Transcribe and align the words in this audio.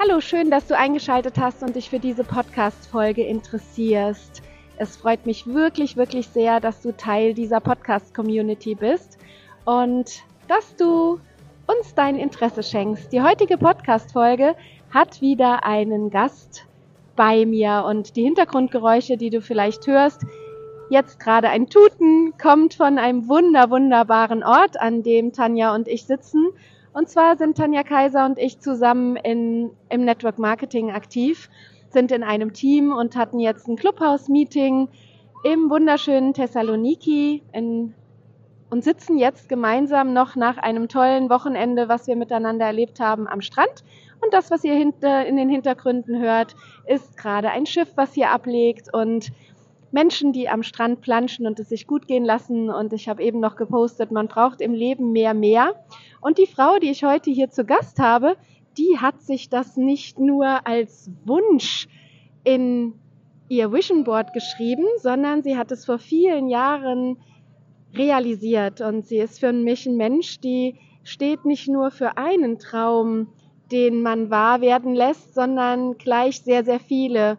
Hallo, 0.00 0.20
schön, 0.20 0.48
dass 0.48 0.68
du 0.68 0.76
eingeschaltet 0.76 1.38
hast 1.38 1.64
und 1.64 1.74
dich 1.74 1.90
für 1.90 1.98
diese 1.98 2.22
Podcast-Folge 2.22 3.24
interessierst. 3.24 4.42
Es 4.76 4.96
freut 4.96 5.26
mich 5.26 5.48
wirklich, 5.48 5.96
wirklich 5.96 6.28
sehr, 6.28 6.60
dass 6.60 6.82
du 6.82 6.96
Teil 6.96 7.34
dieser 7.34 7.58
Podcast-Community 7.58 8.76
bist 8.76 9.18
und 9.64 10.22
dass 10.46 10.76
du 10.76 11.18
uns 11.66 11.96
dein 11.96 12.14
Interesse 12.14 12.62
schenkst. 12.62 13.12
Die 13.12 13.22
heutige 13.22 13.58
Podcast-Folge 13.58 14.54
hat 14.94 15.20
wieder 15.20 15.66
einen 15.66 16.10
Gast 16.10 16.64
bei 17.16 17.44
mir 17.44 17.84
und 17.84 18.14
die 18.14 18.22
Hintergrundgeräusche, 18.22 19.16
die 19.16 19.30
du 19.30 19.40
vielleicht 19.40 19.88
hörst, 19.88 20.22
jetzt 20.90 21.18
gerade 21.18 21.48
ein 21.48 21.68
Tuten, 21.68 22.34
kommt 22.40 22.74
von 22.74 22.98
einem 22.98 23.28
wunder, 23.28 23.68
wunderbaren 23.68 24.44
Ort, 24.44 24.80
an 24.80 25.02
dem 25.02 25.32
Tanja 25.32 25.74
und 25.74 25.88
ich 25.88 26.04
sitzen. 26.06 26.46
Und 26.98 27.08
zwar 27.08 27.36
sind 27.36 27.56
Tanja 27.56 27.84
Kaiser 27.84 28.26
und 28.26 28.40
ich 28.40 28.58
zusammen 28.58 29.14
in, 29.14 29.70
im 29.88 30.04
Network 30.04 30.40
Marketing 30.40 30.90
aktiv, 30.90 31.48
sind 31.90 32.10
in 32.10 32.24
einem 32.24 32.52
Team 32.52 32.92
und 32.92 33.14
hatten 33.14 33.38
jetzt 33.38 33.68
ein 33.68 33.76
Clubhouse-Meeting 33.76 34.88
im 35.44 35.70
wunderschönen 35.70 36.34
Thessaloniki 36.34 37.44
in, 37.52 37.94
und 38.68 38.82
sitzen 38.82 39.16
jetzt 39.16 39.48
gemeinsam 39.48 40.12
noch 40.12 40.34
nach 40.34 40.58
einem 40.58 40.88
tollen 40.88 41.30
Wochenende, 41.30 41.88
was 41.88 42.08
wir 42.08 42.16
miteinander 42.16 42.66
erlebt 42.66 42.98
haben, 42.98 43.28
am 43.28 43.42
Strand. 43.42 43.84
Und 44.20 44.34
das, 44.34 44.50
was 44.50 44.64
ihr 44.64 44.74
hinter, 44.74 45.24
in 45.24 45.36
den 45.36 45.48
Hintergründen 45.48 46.18
hört, 46.18 46.56
ist 46.88 47.16
gerade 47.16 47.50
ein 47.50 47.66
Schiff, 47.66 47.92
was 47.94 48.12
hier 48.12 48.30
ablegt 48.30 48.92
und 48.92 49.30
Menschen, 49.90 50.32
die 50.32 50.48
am 50.48 50.62
Strand 50.62 51.00
planschen 51.00 51.46
und 51.46 51.58
es 51.60 51.68
sich 51.68 51.86
gut 51.86 52.06
gehen 52.06 52.24
lassen. 52.24 52.70
Und 52.70 52.92
ich 52.92 53.08
habe 53.08 53.22
eben 53.22 53.40
noch 53.40 53.56
gepostet, 53.56 54.10
man 54.10 54.28
braucht 54.28 54.60
im 54.60 54.74
Leben 54.74 55.12
mehr, 55.12 55.34
mehr. 55.34 55.74
Und 56.20 56.38
die 56.38 56.46
Frau, 56.46 56.78
die 56.78 56.90
ich 56.90 57.04
heute 57.04 57.30
hier 57.30 57.50
zu 57.50 57.64
Gast 57.64 57.98
habe, 57.98 58.36
die 58.76 58.98
hat 59.00 59.20
sich 59.22 59.48
das 59.48 59.76
nicht 59.76 60.18
nur 60.18 60.66
als 60.66 61.10
Wunsch 61.24 61.88
in 62.44 62.94
ihr 63.48 63.72
Vision 63.72 64.04
Board 64.04 64.32
geschrieben, 64.32 64.84
sondern 64.98 65.42
sie 65.42 65.56
hat 65.56 65.72
es 65.72 65.84
vor 65.84 65.98
vielen 65.98 66.48
Jahren 66.48 67.16
realisiert. 67.94 68.80
Und 68.80 69.06
sie 69.06 69.18
ist 69.18 69.40
für 69.40 69.52
mich 69.52 69.86
ein 69.86 69.96
Mensch, 69.96 70.40
die 70.40 70.76
steht 71.02 71.44
nicht 71.44 71.68
nur 71.68 71.90
für 71.90 72.18
einen 72.18 72.58
Traum, 72.58 73.28
den 73.72 74.02
man 74.02 74.30
wahr 74.30 74.60
werden 74.60 74.94
lässt, 74.94 75.34
sondern 75.34 75.96
gleich 75.98 76.42
sehr, 76.42 76.64
sehr 76.64 76.80
viele. 76.80 77.38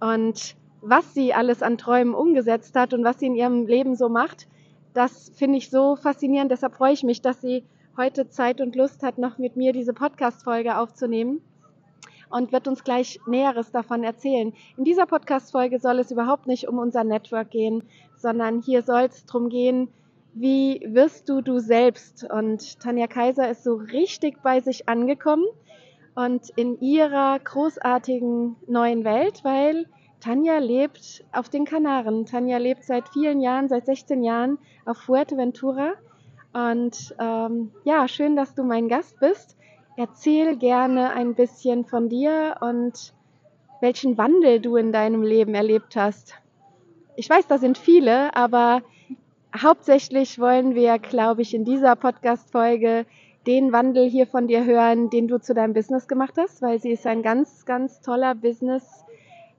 Und 0.00 0.56
was 0.82 1.14
sie 1.14 1.32
alles 1.32 1.62
an 1.62 1.78
Träumen 1.78 2.14
umgesetzt 2.14 2.74
hat 2.74 2.92
und 2.92 3.04
was 3.04 3.18
sie 3.18 3.26
in 3.26 3.36
ihrem 3.36 3.66
Leben 3.66 3.94
so 3.96 4.08
macht, 4.08 4.48
das 4.94 5.30
finde 5.34 5.58
ich 5.58 5.70
so 5.70 5.96
faszinierend. 5.96 6.50
Deshalb 6.50 6.74
freue 6.74 6.92
ich 6.92 7.04
mich, 7.04 7.22
dass 7.22 7.40
sie 7.40 7.64
heute 7.96 8.28
Zeit 8.28 8.60
und 8.60 8.76
Lust 8.76 9.02
hat, 9.02 9.16
noch 9.16 9.38
mit 9.38 9.56
mir 9.56 9.72
diese 9.72 9.94
Podcast-Folge 9.94 10.76
aufzunehmen 10.76 11.40
und 12.30 12.52
wird 12.52 12.66
uns 12.66 12.82
gleich 12.82 13.20
Näheres 13.26 13.70
davon 13.70 14.02
erzählen. 14.02 14.52
In 14.76 14.84
dieser 14.84 15.06
Podcast-Folge 15.06 15.78
soll 15.78 15.98
es 15.98 16.10
überhaupt 16.10 16.46
nicht 16.46 16.66
um 16.68 16.78
unser 16.78 17.04
Network 17.04 17.50
gehen, 17.50 17.84
sondern 18.16 18.60
hier 18.60 18.82
soll 18.82 19.02
es 19.02 19.24
darum 19.24 19.48
gehen, 19.48 19.88
wie 20.34 20.80
wirst 20.88 21.28
du 21.28 21.42
du 21.42 21.58
selbst? 21.58 22.24
Und 22.30 22.80
Tanja 22.80 23.06
Kaiser 23.06 23.50
ist 23.50 23.64
so 23.64 23.74
richtig 23.74 24.42
bei 24.42 24.60
sich 24.60 24.88
angekommen 24.88 25.44
und 26.14 26.48
in 26.56 26.80
ihrer 26.80 27.38
großartigen 27.38 28.56
neuen 28.66 29.04
Welt, 29.04 29.44
weil 29.44 29.86
Tanja 30.22 30.58
lebt 30.58 31.24
auf 31.32 31.48
den 31.48 31.64
Kanaren. 31.64 32.26
Tanja 32.26 32.58
lebt 32.58 32.84
seit 32.84 33.08
vielen 33.08 33.40
Jahren, 33.40 33.68
seit 33.68 33.86
16 33.86 34.22
Jahren 34.22 34.58
auf 34.86 34.98
Fuerteventura. 34.98 35.94
Und 36.52 37.12
ähm, 37.18 37.72
ja, 37.82 38.06
schön, 38.06 38.36
dass 38.36 38.54
du 38.54 38.62
mein 38.62 38.88
Gast 38.88 39.18
bist. 39.18 39.56
Erzähl 39.96 40.56
gerne 40.56 41.10
ein 41.10 41.34
bisschen 41.34 41.84
von 41.84 42.08
dir 42.08 42.58
und 42.60 43.12
welchen 43.80 44.16
Wandel 44.16 44.60
du 44.60 44.76
in 44.76 44.92
deinem 44.92 45.24
Leben 45.24 45.56
erlebt 45.56 45.96
hast. 45.96 46.34
Ich 47.16 47.28
weiß, 47.28 47.48
da 47.48 47.58
sind 47.58 47.76
viele, 47.76 48.36
aber 48.36 48.82
hauptsächlich 49.60 50.38
wollen 50.38 50.76
wir, 50.76 51.00
glaube 51.00 51.42
ich, 51.42 51.52
in 51.52 51.64
dieser 51.64 51.96
Podcast-Folge 51.96 53.06
den 53.48 53.72
Wandel 53.72 54.08
hier 54.08 54.28
von 54.28 54.46
dir 54.46 54.64
hören, 54.64 55.10
den 55.10 55.26
du 55.26 55.40
zu 55.40 55.52
deinem 55.52 55.74
Business 55.74 56.06
gemacht 56.06 56.34
hast, 56.36 56.62
weil 56.62 56.78
sie 56.78 56.92
ist 56.92 57.08
ein 57.08 57.24
ganz, 57.24 57.64
ganz 57.64 58.00
toller 58.00 58.36
Business 58.36 59.04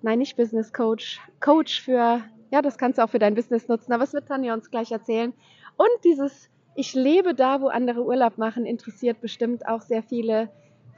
nein, 0.04 0.20
nicht 0.20 0.38
Business 0.38 0.72
Coach, 0.74 1.20
Coach 1.40 1.82
für, 1.82 2.22
ja, 2.52 2.62
das 2.62 2.78
kannst 2.78 3.00
du 3.00 3.04
auch 3.04 3.10
für 3.10 3.20
dein 3.20 3.36
Business 3.36 3.68
nutzen, 3.68 3.94
aber 3.94 4.04
es 4.04 4.14
wird 4.14 4.28
Tanja 4.28 4.54
uns 4.54 4.70
gleich 4.70 4.92
erzählen. 4.92 5.34
Und 5.78 6.04
dieses 6.04 6.50
Ich 6.76 6.94
lebe 6.94 7.36
da, 7.36 7.62
wo 7.62 7.68
andere 7.68 8.04
Urlaub 8.04 8.38
machen, 8.38 8.66
interessiert 8.66 9.22
bestimmt 9.22 9.68
auch 9.68 9.82
sehr 9.82 10.02
viele 10.04 10.50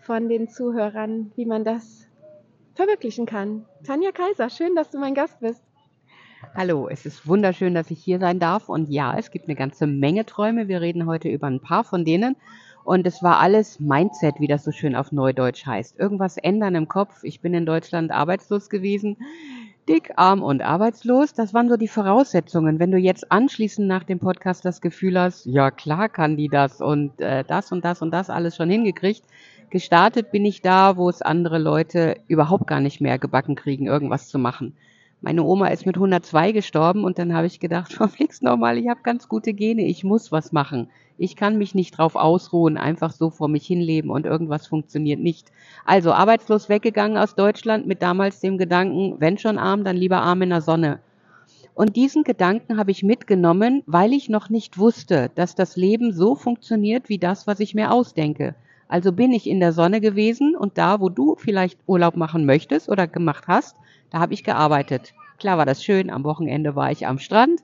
von 0.04 0.30
den 0.30 0.48
Zuhörern, 0.48 1.32
wie 1.36 1.46
man 1.46 1.64
das 1.64 2.08
verwirklichen 2.76 3.26
kann. 3.26 3.66
Tanja 3.84 4.12
Kaiser, 4.12 4.50
schön, 4.50 4.76
dass 4.76 4.90
du 4.90 5.00
mein 5.00 5.16
Gast 5.16 5.40
bist. 5.40 5.64
Hallo, 6.54 6.88
es 6.88 7.06
ist 7.06 7.28
wunderschön, 7.28 7.74
dass 7.74 7.92
ich 7.92 8.02
hier 8.02 8.20
sein 8.20 8.40
darf. 8.40 8.70
Und 8.70 8.90
ja, 8.90 9.18
es 9.18 9.32
gibt 9.32 9.48
eine 9.48 9.56
ganze 9.56 9.88
Menge 9.88 10.26
Träume. 10.26 10.68
Wir 10.68 10.80
reden 10.80 11.06
heute 11.06 11.28
über 11.28 11.48
ein 11.48 11.60
paar 11.60 11.84
von 11.84 12.06
denen. 12.06 12.38
Und 12.86 13.08
es 13.08 13.24
war 13.24 13.40
alles 13.40 13.80
Mindset, 13.80 14.36
wie 14.40 14.46
das 14.48 14.64
so 14.64 14.72
schön 14.72 14.96
auf 14.96 15.12
Neudeutsch 15.12 15.66
heißt. 15.66 16.00
Irgendwas 16.00 16.38
ändern 16.38 16.76
im 16.76 16.88
Kopf. 16.88 17.24
Ich 17.24 17.42
bin 17.42 17.56
in 17.56 17.66
Deutschland 17.66 18.12
arbeitslos 18.12 18.70
gewesen. 18.70 19.18
Dick, 19.90 20.14
arm 20.18 20.44
und 20.44 20.62
arbeitslos. 20.62 21.34
Das 21.34 21.52
waren 21.56 21.68
so 21.68 21.78
die 21.78 21.88
Voraussetzungen. 21.88 22.78
Wenn 22.78 22.92
du 22.92 23.00
jetzt 23.00 23.32
anschließend 23.32 23.88
nach 23.88 24.04
dem 24.04 24.20
Podcast 24.20 24.66
das 24.66 24.82
Gefühl 24.82 25.20
hast, 25.20 25.48
ja 25.48 25.72
klar 25.72 26.10
kann 26.10 26.38
die 26.38 26.48
das 26.48 26.80
und 26.80 27.20
äh, 27.20 27.44
das 27.44 27.72
und 27.72 27.84
das 27.84 28.04
und 28.04 28.12
das 28.12 28.30
alles 28.30 28.56
schon 28.56 28.70
hingekriegt. 28.70 29.24
Gestartet 29.72 30.32
bin 30.32 30.46
ich 30.46 30.62
da, 30.62 30.96
wo 30.96 31.10
es 31.10 31.24
andere 31.24 31.58
Leute 31.58 32.18
überhaupt 32.28 32.68
gar 32.68 32.82
nicht 32.82 33.02
mehr 33.02 33.18
gebacken 33.18 33.56
kriegen, 33.56 33.88
irgendwas 33.88 34.28
zu 34.28 34.38
machen. 34.38 34.78
Meine 35.22 35.44
Oma 35.44 35.70
ist 35.70 35.88
mit 35.88 35.96
102 35.96 36.52
gestorben 36.52 37.04
und 37.04 37.18
dann 37.18 37.34
habe 37.34 37.48
ich 37.48 37.60
gedacht, 37.60 37.94
verflixt 37.94 38.44
nochmal, 38.44 38.78
ich 38.78 38.90
habe 38.90 39.02
ganz 39.02 39.28
gute 39.28 39.54
Gene, 39.54 39.88
ich 39.88 40.04
muss 40.04 40.32
was 40.32 40.52
machen. 40.52 40.92
Ich 41.18 41.36
kann 41.38 41.58
mich 41.58 41.74
nicht 41.74 41.98
drauf 41.98 42.16
ausruhen, 42.16 42.78
einfach 42.78 43.12
so 43.12 43.30
vor 43.30 43.48
mich 43.48 43.66
hinleben 43.66 44.12
und 44.12 44.26
irgendwas 44.26 44.68
funktioniert 44.68 45.20
nicht. 45.20 45.52
Also 45.86 46.12
arbeitslos 46.12 46.68
weggegangen 46.68 47.18
aus 47.18 47.36
Deutschland 47.36 47.88
mit 47.88 48.02
damals 48.02 48.42
dem 48.42 48.58
Gedanken, 48.58 49.16
wenn 49.20 49.38
schon 49.38 49.58
arm, 49.58 49.86
dann 49.86 49.96
lieber 49.96 50.22
arm 50.22 50.42
in 50.42 50.50
der 50.50 50.62
Sonne. 50.62 51.00
Und 51.74 51.96
diesen 51.96 52.24
Gedanken 52.24 52.78
habe 52.78 52.92
ich 52.92 53.04
mitgenommen, 53.04 53.84
weil 53.86 54.14
ich 54.14 54.30
noch 54.30 54.50
nicht 54.50 54.78
wusste, 54.78 55.30
dass 55.36 55.56
das 55.56 55.76
Leben 55.76 56.14
so 56.14 56.36
funktioniert 56.36 57.10
wie 57.10 57.18
das, 57.18 57.48
was 57.48 57.60
ich 57.60 57.76
mir 57.76 57.92
ausdenke. 57.92 58.56
Also 58.88 59.12
bin 59.12 59.32
ich 59.32 59.48
in 59.48 59.60
der 59.60 59.74
Sonne 59.74 60.02
gewesen 60.02 60.56
und 60.56 60.78
da, 60.78 61.00
wo 61.00 61.10
du 61.10 61.36
vielleicht 61.38 61.80
Urlaub 61.88 62.16
machen 62.16 62.46
möchtest 62.46 62.88
oder 62.88 63.08
gemacht 63.08 63.46
hast, 63.48 63.76
da 64.10 64.20
habe 64.20 64.34
ich 64.34 64.44
gearbeitet. 64.44 65.14
Klar 65.38 65.58
war 65.58 65.66
das 65.66 65.84
schön, 65.84 66.10
am 66.10 66.24
Wochenende 66.24 66.76
war 66.76 66.92
ich 66.92 67.08
am 67.08 67.20
Strand 67.20 67.62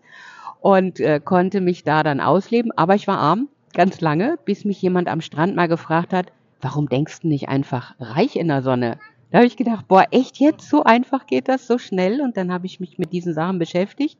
und 0.61 0.99
äh, 0.99 1.19
konnte 1.19 1.59
mich 1.59 1.83
da 1.83 2.03
dann 2.03 2.21
ausleben, 2.21 2.71
aber 2.77 2.95
ich 2.95 3.07
war 3.07 3.17
arm, 3.17 3.49
ganz 3.73 3.99
lange, 3.99 4.37
bis 4.45 4.63
mich 4.63 4.81
jemand 4.81 5.09
am 5.09 5.21
Strand 5.21 5.55
mal 5.55 5.67
gefragt 5.67 6.13
hat, 6.13 6.31
warum 6.61 6.87
denkst 6.87 7.21
du 7.21 7.27
nicht 7.27 7.49
einfach 7.49 7.95
reich 7.99 8.35
in 8.35 8.47
der 8.47 8.61
Sonne? 8.61 8.99
Da 9.31 9.39
habe 9.39 9.47
ich 9.47 9.57
gedacht, 9.57 9.87
boah, 9.87 10.05
echt 10.11 10.37
jetzt 10.37 10.69
so 10.69 10.83
einfach 10.83 11.25
geht 11.25 11.47
das 11.47 11.65
so 11.65 11.77
schnell 11.77 12.21
und 12.21 12.37
dann 12.37 12.51
habe 12.51 12.65
ich 12.65 12.79
mich 12.79 12.99
mit 12.99 13.11
diesen 13.11 13.33
Sachen 13.33 13.59
beschäftigt. 13.59 14.19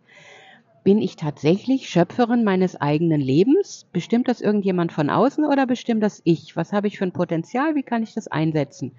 Bin 0.84 0.98
ich 0.98 1.16
tatsächlich 1.16 1.90
Schöpferin 1.90 2.44
meines 2.44 2.80
eigenen 2.80 3.22
Lebens? 3.22 3.86
Bestimmt 3.94 4.28
das 4.28 4.42
irgendjemand 4.42 4.92
von 4.92 5.12
außen 5.12 5.46
oder 5.46 5.68
bestimmt 5.68 6.02
das 6.02 6.22
ich? 6.24 6.56
Was 6.56 6.74
habe 6.74 6.88
ich 6.88 6.98
für 6.98 7.04
ein 7.04 7.12
Potenzial? 7.12 7.76
Wie 7.76 7.84
kann 7.84 8.02
ich 8.02 8.16
das 8.16 8.28
einsetzen? 8.28 8.94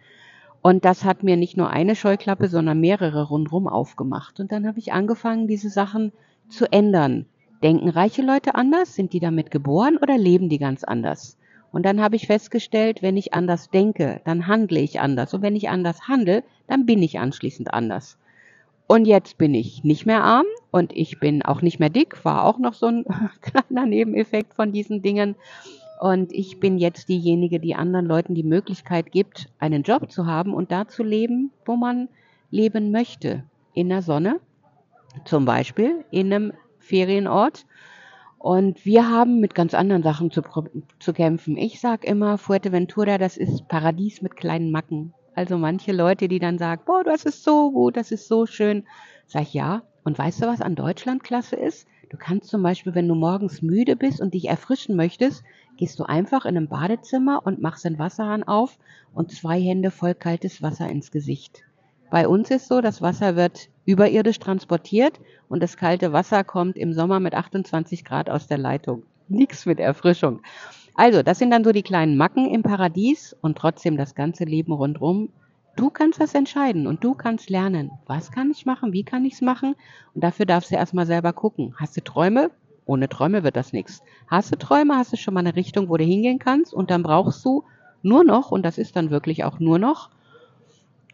Und 0.60 0.84
das 0.84 1.02
hat 1.02 1.24
mir 1.24 1.36
nicht 1.36 1.56
nur 1.56 1.70
eine 1.70 1.96
Scheuklappe, 1.96 2.46
sondern 2.46 2.78
mehrere 2.78 3.24
rundherum 3.24 3.66
aufgemacht. 3.66 4.38
Und 4.38 4.52
dann 4.52 4.68
habe 4.68 4.78
ich 4.78 4.92
angefangen, 4.92 5.48
diese 5.48 5.70
Sachen 5.70 6.12
zu 6.48 6.70
ändern. 6.70 7.26
Denken 7.62 7.88
reiche 7.88 8.22
Leute 8.22 8.54
anders? 8.54 8.94
Sind 8.94 9.12
die 9.12 9.20
damit 9.20 9.50
geboren 9.50 9.96
oder 9.96 10.18
leben 10.18 10.48
die 10.48 10.58
ganz 10.58 10.84
anders? 10.84 11.38
Und 11.72 11.86
dann 11.86 12.00
habe 12.00 12.16
ich 12.16 12.26
festgestellt, 12.26 13.02
wenn 13.02 13.16
ich 13.16 13.32
anders 13.32 13.70
denke, 13.70 14.20
dann 14.24 14.46
handle 14.46 14.80
ich 14.80 15.00
anders. 15.00 15.32
Und 15.32 15.42
wenn 15.42 15.56
ich 15.56 15.70
anders 15.70 16.06
handle, 16.06 16.44
dann 16.66 16.86
bin 16.86 17.02
ich 17.02 17.18
anschließend 17.18 17.72
anders. 17.72 18.18
Und 18.86 19.06
jetzt 19.06 19.38
bin 19.38 19.54
ich 19.54 19.84
nicht 19.84 20.04
mehr 20.04 20.22
arm 20.22 20.44
und 20.70 20.94
ich 20.94 21.18
bin 21.18 21.42
auch 21.42 21.62
nicht 21.62 21.80
mehr 21.80 21.88
dick, 21.88 22.24
war 22.26 22.44
auch 22.44 22.58
noch 22.58 22.74
so 22.74 22.86
ein 22.86 23.04
kleiner 23.40 23.86
Nebeneffekt 23.86 24.52
von 24.54 24.72
diesen 24.72 25.00
Dingen. 25.00 25.34
Und 25.98 26.32
ich 26.32 26.60
bin 26.60 26.78
jetzt 26.78 27.08
diejenige, 27.08 27.58
die 27.58 27.74
anderen 27.74 28.06
Leuten 28.06 28.34
die 28.34 28.42
Möglichkeit 28.42 29.12
gibt, 29.12 29.48
einen 29.58 29.82
Job 29.82 30.10
zu 30.10 30.26
haben 30.26 30.52
und 30.52 30.72
da 30.72 30.88
zu 30.88 31.04
leben, 31.04 31.52
wo 31.64 31.76
man 31.76 32.08
leben 32.50 32.90
möchte. 32.90 33.44
In 33.72 33.88
der 33.88 34.02
Sonne, 34.02 34.40
zum 35.24 35.46
Beispiel 35.46 36.04
in 36.10 36.32
einem 36.32 36.52
Ferienort. 36.82 37.66
Und 38.38 38.84
wir 38.84 39.08
haben 39.08 39.38
mit 39.38 39.54
ganz 39.54 39.72
anderen 39.72 40.02
Sachen 40.02 40.30
zu, 40.30 40.42
zu 40.98 41.12
kämpfen. 41.12 41.56
Ich 41.56 41.80
sage 41.80 42.06
immer, 42.06 42.38
Fuerteventura, 42.38 43.16
das 43.16 43.36
ist 43.36 43.68
Paradies 43.68 44.20
mit 44.20 44.36
kleinen 44.36 44.70
Macken. 44.72 45.14
Also 45.34 45.56
manche 45.56 45.92
Leute, 45.92 46.28
die 46.28 46.40
dann 46.40 46.58
sagen, 46.58 46.82
boah, 46.84 47.04
das 47.04 47.24
ist 47.24 47.44
so 47.44 47.70
gut, 47.70 47.96
das 47.96 48.10
ist 48.10 48.28
so 48.28 48.46
schön. 48.46 48.84
Sag 49.26 49.42
ich, 49.42 49.54
ja. 49.54 49.82
Und 50.04 50.18
weißt 50.18 50.42
du, 50.42 50.46
was 50.46 50.60
an 50.60 50.74
Deutschland 50.74 51.22
klasse 51.22 51.56
ist? 51.56 51.86
Du 52.10 52.18
kannst 52.18 52.50
zum 52.50 52.62
Beispiel, 52.62 52.94
wenn 52.94 53.08
du 53.08 53.14
morgens 53.14 53.62
müde 53.62 53.96
bist 53.96 54.20
und 54.20 54.34
dich 54.34 54.48
erfrischen 54.48 54.96
möchtest, 54.96 55.44
gehst 55.78 55.98
du 55.98 56.04
einfach 56.04 56.44
in 56.44 56.56
ein 56.56 56.68
Badezimmer 56.68 57.40
und 57.46 57.62
machst 57.62 57.84
den 57.84 57.98
Wasserhahn 57.98 58.42
auf 58.42 58.76
und 59.14 59.30
zwei 59.30 59.58
Hände 59.60 59.90
voll 59.90 60.14
kaltes 60.14 60.60
Wasser 60.60 60.88
ins 60.90 61.10
Gesicht. 61.10 61.64
Bei 62.12 62.28
uns 62.28 62.50
ist 62.50 62.68
so, 62.68 62.82
das 62.82 63.00
Wasser 63.00 63.36
wird 63.36 63.70
überirdisch 63.86 64.38
transportiert 64.38 65.18
und 65.48 65.62
das 65.62 65.78
kalte 65.78 66.12
Wasser 66.12 66.44
kommt 66.44 66.76
im 66.76 66.92
Sommer 66.92 67.20
mit 67.20 67.32
28 67.32 68.04
Grad 68.04 68.28
aus 68.28 68.46
der 68.46 68.58
Leitung. 68.58 69.04
Nichts 69.28 69.64
mit 69.64 69.80
Erfrischung. 69.80 70.42
Also, 70.94 71.22
das 71.22 71.38
sind 71.38 71.50
dann 71.50 71.64
so 71.64 71.72
die 71.72 71.82
kleinen 71.82 72.18
Macken 72.18 72.50
im 72.50 72.62
Paradies 72.62 73.34
und 73.40 73.56
trotzdem 73.56 73.96
das 73.96 74.14
ganze 74.14 74.44
Leben 74.44 74.74
rundherum. 74.74 75.30
Du 75.74 75.88
kannst 75.88 76.20
das 76.20 76.34
entscheiden 76.34 76.86
und 76.86 77.02
du 77.02 77.14
kannst 77.14 77.48
lernen. 77.48 77.92
Was 78.04 78.30
kann 78.30 78.50
ich 78.50 78.66
machen? 78.66 78.92
Wie 78.92 79.04
kann 79.04 79.24
ich 79.24 79.32
es 79.32 79.40
machen? 79.40 79.74
Und 80.14 80.22
dafür 80.22 80.44
darfst 80.44 80.70
du 80.70 80.74
erstmal 80.74 81.06
selber 81.06 81.32
gucken. 81.32 81.74
Hast 81.78 81.96
du 81.96 82.04
Träume? 82.04 82.50
Ohne 82.84 83.08
Träume 83.08 83.42
wird 83.42 83.56
das 83.56 83.72
nichts. 83.72 84.02
Hast 84.26 84.52
du 84.52 84.58
Träume, 84.58 84.96
hast 84.96 85.14
du 85.14 85.16
schon 85.16 85.32
mal 85.32 85.40
eine 85.40 85.56
Richtung, 85.56 85.88
wo 85.88 85.96
du 85.96 86.04
hingehen 86.04 86.38
kannst 86.38 86.74
und 86.74 86.90
dann 86.90 87.02
brauchst 87.02 87.42
du 87.42 87.64
nur 88.02 88.22
noch, 88.22 88.50
und 88.50 88.64
das 88.64 88.76
ist 88.76 88.96
dann 88.96 89.08
wirklich 89.08 89.44
auch 89.44 89.60
nur 89.60 89.78
noch, 89.78 90.10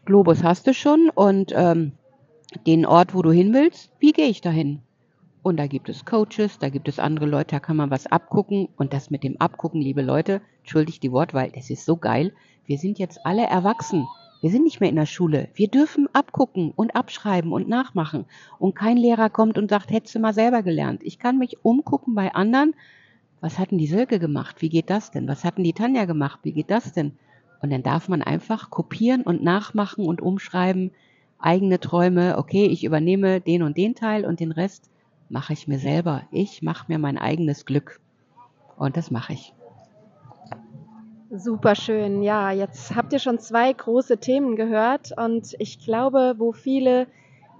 Globus 0.05 0.43
hast 0.43 0.67
du 0.67 0.73
schon 0.73 1.09
und 1.13 1.53
ähm, 1.55 1.93
den 2.65 2.85
Ort, 2.85 3.13
wo 3.13 3.21
du 3.21 3.31
hin 3.31 3.53
willst, 3.53 3.91
wie 3.99 4.11
gehe 4.11 4.27
ich 4.27 4.41
dahin? 4.41 4.81
Und 5.41 5.57
da 5.57 5.67
gibt 5.67 5.87
es 5.87 6.05
Coaches, 6.05 6.59
da 6.59 6.69
gibt 6.69 6.87
es 6.87 6.99
andere 6.99 7.25
Leute, 7.25 7.55
da 7.55 7.59
kann 7.59 7.77
man 7.77 7.91
was 7.91 8.07
abgucken. 8.07 8.67
Und 8.75 8.93
das 8.93 9.09
mit 9.09 9.23
dem 9.23 9.39
Abgucken, 9.39 9.81
liebe 9.81 10.01
Leute, 10.01 10.41
entschuldigt 10.59 11.01
die 11.03 11.11
Wortwahl, 11.11 11.51
das 11.51 11.69
ist 11.69 11.85
so 11.85 11.95
geil. 11.95 12.33
Wir 12.65 12.77
sind 12.77 12.99
jetzt 12.99 13.25
alle 13.25 13.43
erwachsen. 13.43 14.07
Wir 14.41 14.51
sind 14.51 14.63
nicht 14.63 14.79
mehr 14.79 14.89
in 14.89 14.95
der 14.95 15.05
Schule. 15.05 15.49
Wir 15.53 15.67
dürfen 15.67 16.07
abgucken 16.13 16.71
und 16.75 16.95
abschreiben 16.95 17.51
und 17.51 17.67
nachmachen. 17.67 18.25
Und 18.57 18.75
kein 18.75 18.97
Lehrer 18.97 19.29
kommt 19.29 19.57
und 19.57 19.69
sagt, 19.69 19.91
hättest 19.91 20.15
du 20.15 20.19
mal 20.19 20.33
selber 20.33 20.63
gelernt. 20.63 21.01
Ich 21.03 21.19
kann 21.19 21.37
mich 21.37 21.57
umgucken 21.63 22.15
bei 22.15 22.33
anderen. 22.33 22.73
Was 23.41 23.59
hatten 23.59 23.77
die 23.77 23.87
Silke 23.87 24.19
gemacht? 24.19 24.61
Wie 24.61 24.69
geht 24.69 24.89
das 24.89 25.11
denn? 25.11 25.27
Was 25.27 25.43
hatten 25.43 25.63
die 25.63 25.73
Tanja 25.73 26.05
gemacht? 26.05 26.39
Wie 26.43 26.53
geht 26.53 26.71
das 26.71 26.93
denn? 26.93 27.17
Und 27.61 27.71
dann 27.71 27.83
darf 27.83 28.07
man 28.09 28.21
einfach 28.21 28.69
kopieren 28.69 29.23
und 29.23 29.43
nachmachen 29.43 30.05
und 30.05 30.21
umschreiben. 30.21 30.91
Eigene 31.39 31.79
Träume. 31.79 32.37
Okay, 32.37 32.65
ich 32.65 32.83
übernehme 32.83 33.41
den 33.41 33.63
und 33.63 33.77
den 33.77 33.95
Teil 33.95 34.25
und 34.25 34.39
den 34.39 34.51
Rest 34.51 34.89
mache 35.29 35.53
ich 35.53 35.67
mir 35.67 35.79
selber. 35.79 36.23
Ich 36.31 36.61
mache 36.61 36.85
mir 36.87 36.99
mein 36.99 37.17
eigenes 37.17 37.65
Glück. 37.65 37.99
Und 38.77 38.97
das 38.97 39.11
mache 39.11 39.33
ich. 39.33 39.53
Super 41.31 41.75
schön. 41.75 42.23
Ja, 42.23 42.51
jetzt 42.51 42.95
habt 42.95 43.13
ihr 43.13 43.19
schon 43.19 43.37
zwei 43.37 43.71
große 43.71 44.17
Themen 44.17 44.55
gehört 44.55 45.11
und 45.15 45.55
ich 45.59 45.79
glaube, 45.79 46.35
wo 46.37 46.53
viele 46.53 47.05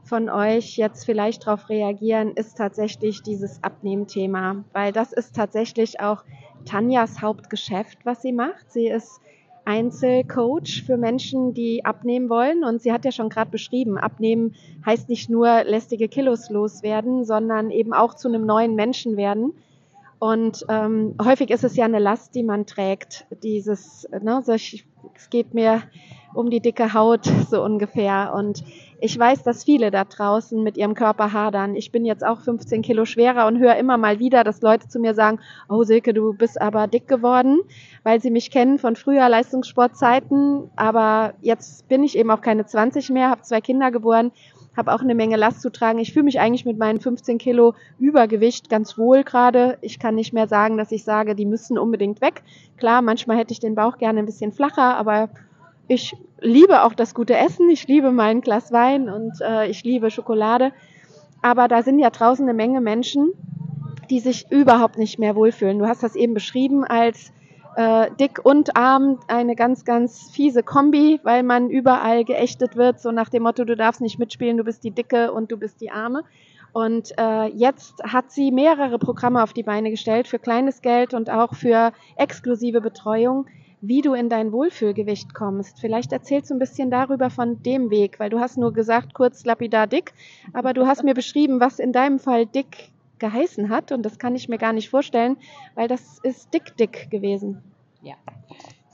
von 0.03 0.27
euch 0.29 0.75
jetzt 0.77 1.05
vielleicht 1.05 1.45
darauf 1.45 1.69
reagieren, 1.69 2.31
ist 2.31 2.57
tatsächlich 2.57 3.21
dieses 3.21 3.63
Abnehmthema, 3.63 4.63
weil 4.73 4.91
das 4.91 5.13
ist 5.13 5.35
tatsächlich 5.35 5.99
auch 5.99 6.23
Tanjas 6.65 7.21
Hauptgeschäft, 7.21 7.99
was 8.05 8.23
sie 8.23 8.33
macht. 8.33 8.71
Sie 8.71 8.87
ist 8.87 9.21
Einzelcoach 9.69 10.83
für 10.83 10.97
Menschen, 10.97 11.53
die 11.53 11.85
abnehmen 11.85 12.27
wollen. 12.27 12.63
Und 12.63 12.81
sie 12.81 12.91
hat 12.91 13.05
ja 13.05 13.11
schon 13.11 13.29
gerade 13.29 13.51
beschrieben, 13.51 13.99
abnehmen 13.99 14.55
heißt 14.83 15.07
nicht 15.09 15.29
nur 15.29 15.63
lästige 15.63 16.07
Kilos 16.07 16.49
loswerden, 16.49 17.23
sondern 17.23 17.69
eben 17.69 17.93
auch 17.93 18.15
zu 18.15 18.27
einem 18.27 18.47
neuen 18.47 18.73
Menschen 18.73 19.15
werden. 19.15 19.53
Und 20.17 20.65
ähm, 20.69 21.13
häufig 21.23 21.51
ist 21.51 21.63
es 21.63 21.75
ja 21.75 21.85
eine 21.85 21.99
Last, 21.99 22.33
die 22.33 22.43
man 22.43 22.65
trägt. 22.65 23.27
Dieses, 23.43 24.09
ne, 24.21 24.41
so 24.43 24.53
ich, 24.53 24.85
es 25.15 25.29
geht 25.29 25.53
mir 25.53 25.83
um 26.33 26.49
die 26.49 26.59
dicke 26.59 26.93
Haut 26.93 27.25
so 27.49 27.63
ungefähr. 27.63 28.33
Und 28.35 28.63
ich 29.01 29.17
weiß, 29.17 29.43
dass 29.43 29.63
viele 29.63 29.91
da 29.91 30.03
draußen 30.03 30.61
mit 30.61 30.77
ihrem 30.77 30.93
Körper 30.93 31.33
hadern. 31.33 31.75
Ich 31.75 31.91
bin 31.91 32.05
jetzt 32.05 32.25
auch 32.25 32.41
15 32.41 32.81
Kilo 32.81 33.05
schwerer 33.05 33.47
und 33.47 33.59
höre 33.59 33.75
immer 33.77 33.97
mal 33.97 34.19
wieder, 34.19 34.43
dass 34.43 34.61
Leute 34.61 34.87
zu 34.87 34.99
mir 34.99 35.13
sagen, 35.13 35.39
oh 35.69 35.83
Silke, 35.83 36.13
du 36.13 36.33
bist 36.33 36.61
aber 36.61 36.87
dick 36.87 37.07
geworden, 37.07 37.59
weil 38.03 38.21
sie 38.21 38.31
mich 38.31 38.51
kennen 38.51 38.77
von 38.77 38.95
früher 38.95 39.29
Leistungssportzeiten. 39.29 40.69
Aber 40.75 41.33
jetzt 41.41 41.87
bin 41.87 42.03
ich 42.03 42.17
eben 42.17 42.31
auch 42.31 42.41
keine 42.41 42.65
20 42.65 43.09
mehr, 43.09 43.29
habe 43.29 43.41
zwei 43.41 43.61
Kinder 43.61 43.91
geboren 43.91 44.31
habe 44.79 44.93
auch 44.93 45.01
eine 45.01 45.13
Menge 45.13 45.35
Last 45.35 45.61
zu 45.61 45.71
tragen. 45.71 45.99
Ich 45.99 46.13
fühle 46.13 46.23
mich 46.23 46.39
eigentlich 46.39 46.65
mit 46.65 46.77
meinen 46.77 46.99
15 46.99 47.37
Kilo 47.37 47.75
Übergewicht 47.99 48.69
ganz 48.69 48.97
wohl 48.97 49.23
gerade. 49.23 49.77
Ich 49.81 49.99
kann 49.99 50.15
nicht 50.15 50.33
mehr 50.33 50.47
sagen, 50.47 50.77
dass 50.77 50.91
ich 50.91 51.03
sage, 51.03 51.35
die 51.35 51.45
müssen 51.45 51.77
unbedingt 51.77 52.21
weg. 52.21 52.43
Klar, 52.77 53.01
manchmal 53.01 53.37
hätte 53.37 53.51
ich 53.51 53.59
den 53.59 53.75
Bauch 53.75 53.97
gerne 53.97 54.19
ein 54.19 54.25
bisschen 54.25 54.51
flacher, 54.51 54.95
aber 54.95 55.29
ich 55.89 56.15
liebe 56.39 56.83
auch 56.83 56.93
das 56.93 57.13
gute 57.13 57.35
Essen. 57.35 57.69
Ich 57.69 57.87
liebe 57.87 58.11
mein 58.11 58.41
Glas 58.41 58.71
Wein 58.71 59.09
und 59.09 59.41
äh, 59.41 59.67
ich 59.67 59.83
liebe 59.83 60.11
Schokolade. 60.11 60.71
Aber 61.41 61.67
da 61.67 61.81
sind 61.81 61.99
ja 61.99 62.11
draußen 62.11 62.45
eine 62.45 62.53
Menge 62.53 62.79
Menschen, 62.79 63.33
die 64.09 64.19
sich 64.19 64.51
überhaupt 64.51 64.97
nicht 64.97 65.17
mehr 65.17 65.35
wohlfühlen. 65.35 65.79
Du 65.79 65.87
hast 65.87 66.03
das 66.03 66.15
eben 66.15 66.35
beschrieben 66.35 66.83
als 66.85 67.33
äh, 67.75 68.11
dick 68.19 68.39
und 68.43 68.77
arm 68.77 69.19
eine 69.27 69.55
ganz, 69.55 69.83
ganz 69.83 70.29
fiese 70.29 70.61
Kombi, 70.61 71.19
weil 71.23 71.41
man 71.41 71.71
überall 71.71 72.23
geächtet 72.23 72.75
wird, 72.75 72.99
so 72.99 73.11
nach 73.11 73.29
dem 73.29 73.43
Motto, 73.43 73.63
du 73.63 73.75
darfst 73.75 74.01
nicht 74.01 74.19
mitspielen, 74.19 74.57
du 74.57 74.63
bist 74.63 74.83
die 74.83 74.91
Dicke 74.91 75.31
und 75.31 75.51
du 75.51 75.57
bist 75.57 75.81
die 75.81 75.89
Arme. 75.89 76.23
Und 76.71 77.13
äh, 77.17 77.47
jetzt 77.47 78.03
hat 78.03 78.31
sie 78.31 78.51
mehrere 78.51 78.99
Programme 78.99 79.41
auf 79.41 79.53
die 79.53 79.63
Beine 79.63 79.89
gestellt 79.89 80.27
für 80.27 80.37
kleines 80.37 80.83
Geld 80.83 81.15
und 81.15 81.31
auch 81.31 81.55
für 81.55 81.93
exklusive 82.15 82.79
Betreuung, 82.79 83.47
wie 83.81 84.01
du 84.01 84.13
in 84.13 84.29
dein 84.29 84.51
Wohlfühlgewicht 84.51 85.33
kommst. 85.33 85.79
Vielleicht 85.79 86.11
erzählst 86.11 86.49
du 86.49 86.55
ein 86.55 86.59
bisschen 86.59 86.91
darüber 86.91 87.29
von 87.29 87.63
dem 87.63 87.89
Weg, 87.89 88.19
weil 88.19 88.29
du 88.29 88.39
hast 88.39 88.57
nur 88.57 88.73
gesagt, 88.73 89.13
kurz 89.13 89.45
lapidar 89.45 89.87
dick, 89.87 90.13
aber 90.53 90.73
du 90.73 90.85
hast 90.85 91.03
mir 91.03 91.13
beschrieben, 91.13 91.59
was 91.59 91.79
in 91.79 91.93
deinem 91.93 92.19
Fall 92.19 92.45
dick 92.45 92.91
geheißen 93.19 93.69
hat. 93.69 93.91
Und 93.91 94.03
das 94.03 94.19
kann 94.19 94.35
ich 94.35 94.49
mir 94.49 94.57
gar 94.57 94.73
nicht 94.73 94.89
vorstellen, 94.89 95.37
weil 95.75 95.87
das 95.87 96.19
ist 96.23 96.53
dick, 96.53 96.75
dick 96.77 97.09
gewesen. 97.09 97.61
Ja. 98.01 98.15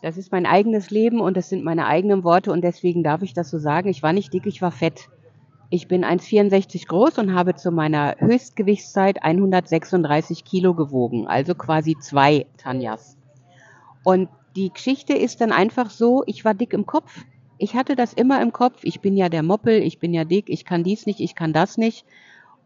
Das 0.02 0.18
ist 0.18 0.32
mein 0.32 0.46
eigenes 0.46 0.92
Leben 0.92 1.20
und 1.20 1.36
das 1.36 1.50
sind 1.50 1.64
meine 1.64 1.88
eigenen 1.88 2.24
Worte 2.24 2.52
und 2.52 2.64
deswegen 2.64 3.02
darf 3.02 3.24
ich 3.24 3.34
das 3.34 3.50
so 3.50 3.58
sagen. 3.58 3.90
Ich 3.90 4.04
war 4.04 4.14
nicht 4.14 4.32
dick, 4.34 4.46
ich 4.46 4.62
war 4.62 4.72
fett. 4.72 5.10
Ich 5.72 5.88
bin 5.88 6.06
1,64 6.06 6.88
groß 6.88 7.18
und 7.18 7.34
habe 7.34 7.56
zu 7.56 7.72
meiner 7.72 8.16
Höchstgewichtszeit 8.20 9.24
136 9.24 10.46
Kilo 10.46 10.76
gewogen, 10.76 11.26
also 11.26 11.56
quasi 11.56 11.96
zwei 12.00 12.46
Tanjas. 12.58 13.18
Und 14.04 14.30
die 14.56 14.72
Geschichte 14.72 15.14
ist 15.14 15.42
dann 15.42 15.52
einfach 15.52 15.90
so, 15.90 16.24
ich 16.26 16.46
war 16.46 16.54
dick 16.54 16.74
im 16.74 16.86
Kopf. 16.86 17.26
Ich 17.58 17.76
hatte 17.76 17.96
das 17.96 18.14
immer 18.14 18.42
im 18.42 18.52
Kopf. 18.52 18.80
Ich 18.84 19.02
bin 19.02 19.16
ja 19.16 19.30
der 19.30 19.44
Moppel, 19.44 19.82
ich 19.82 20.00
bin 20.00 20.14
ja 20.14 20.24
dick, 20.24 20.50
ich 20.50 20.66
kann 20.66 20.84
dies 20.84 21.06
nicht, 21.06 21.20
ich 21.20 21.36
kann 21.36 21.54
das 21.54 21.78
nicht. 21.78 22.06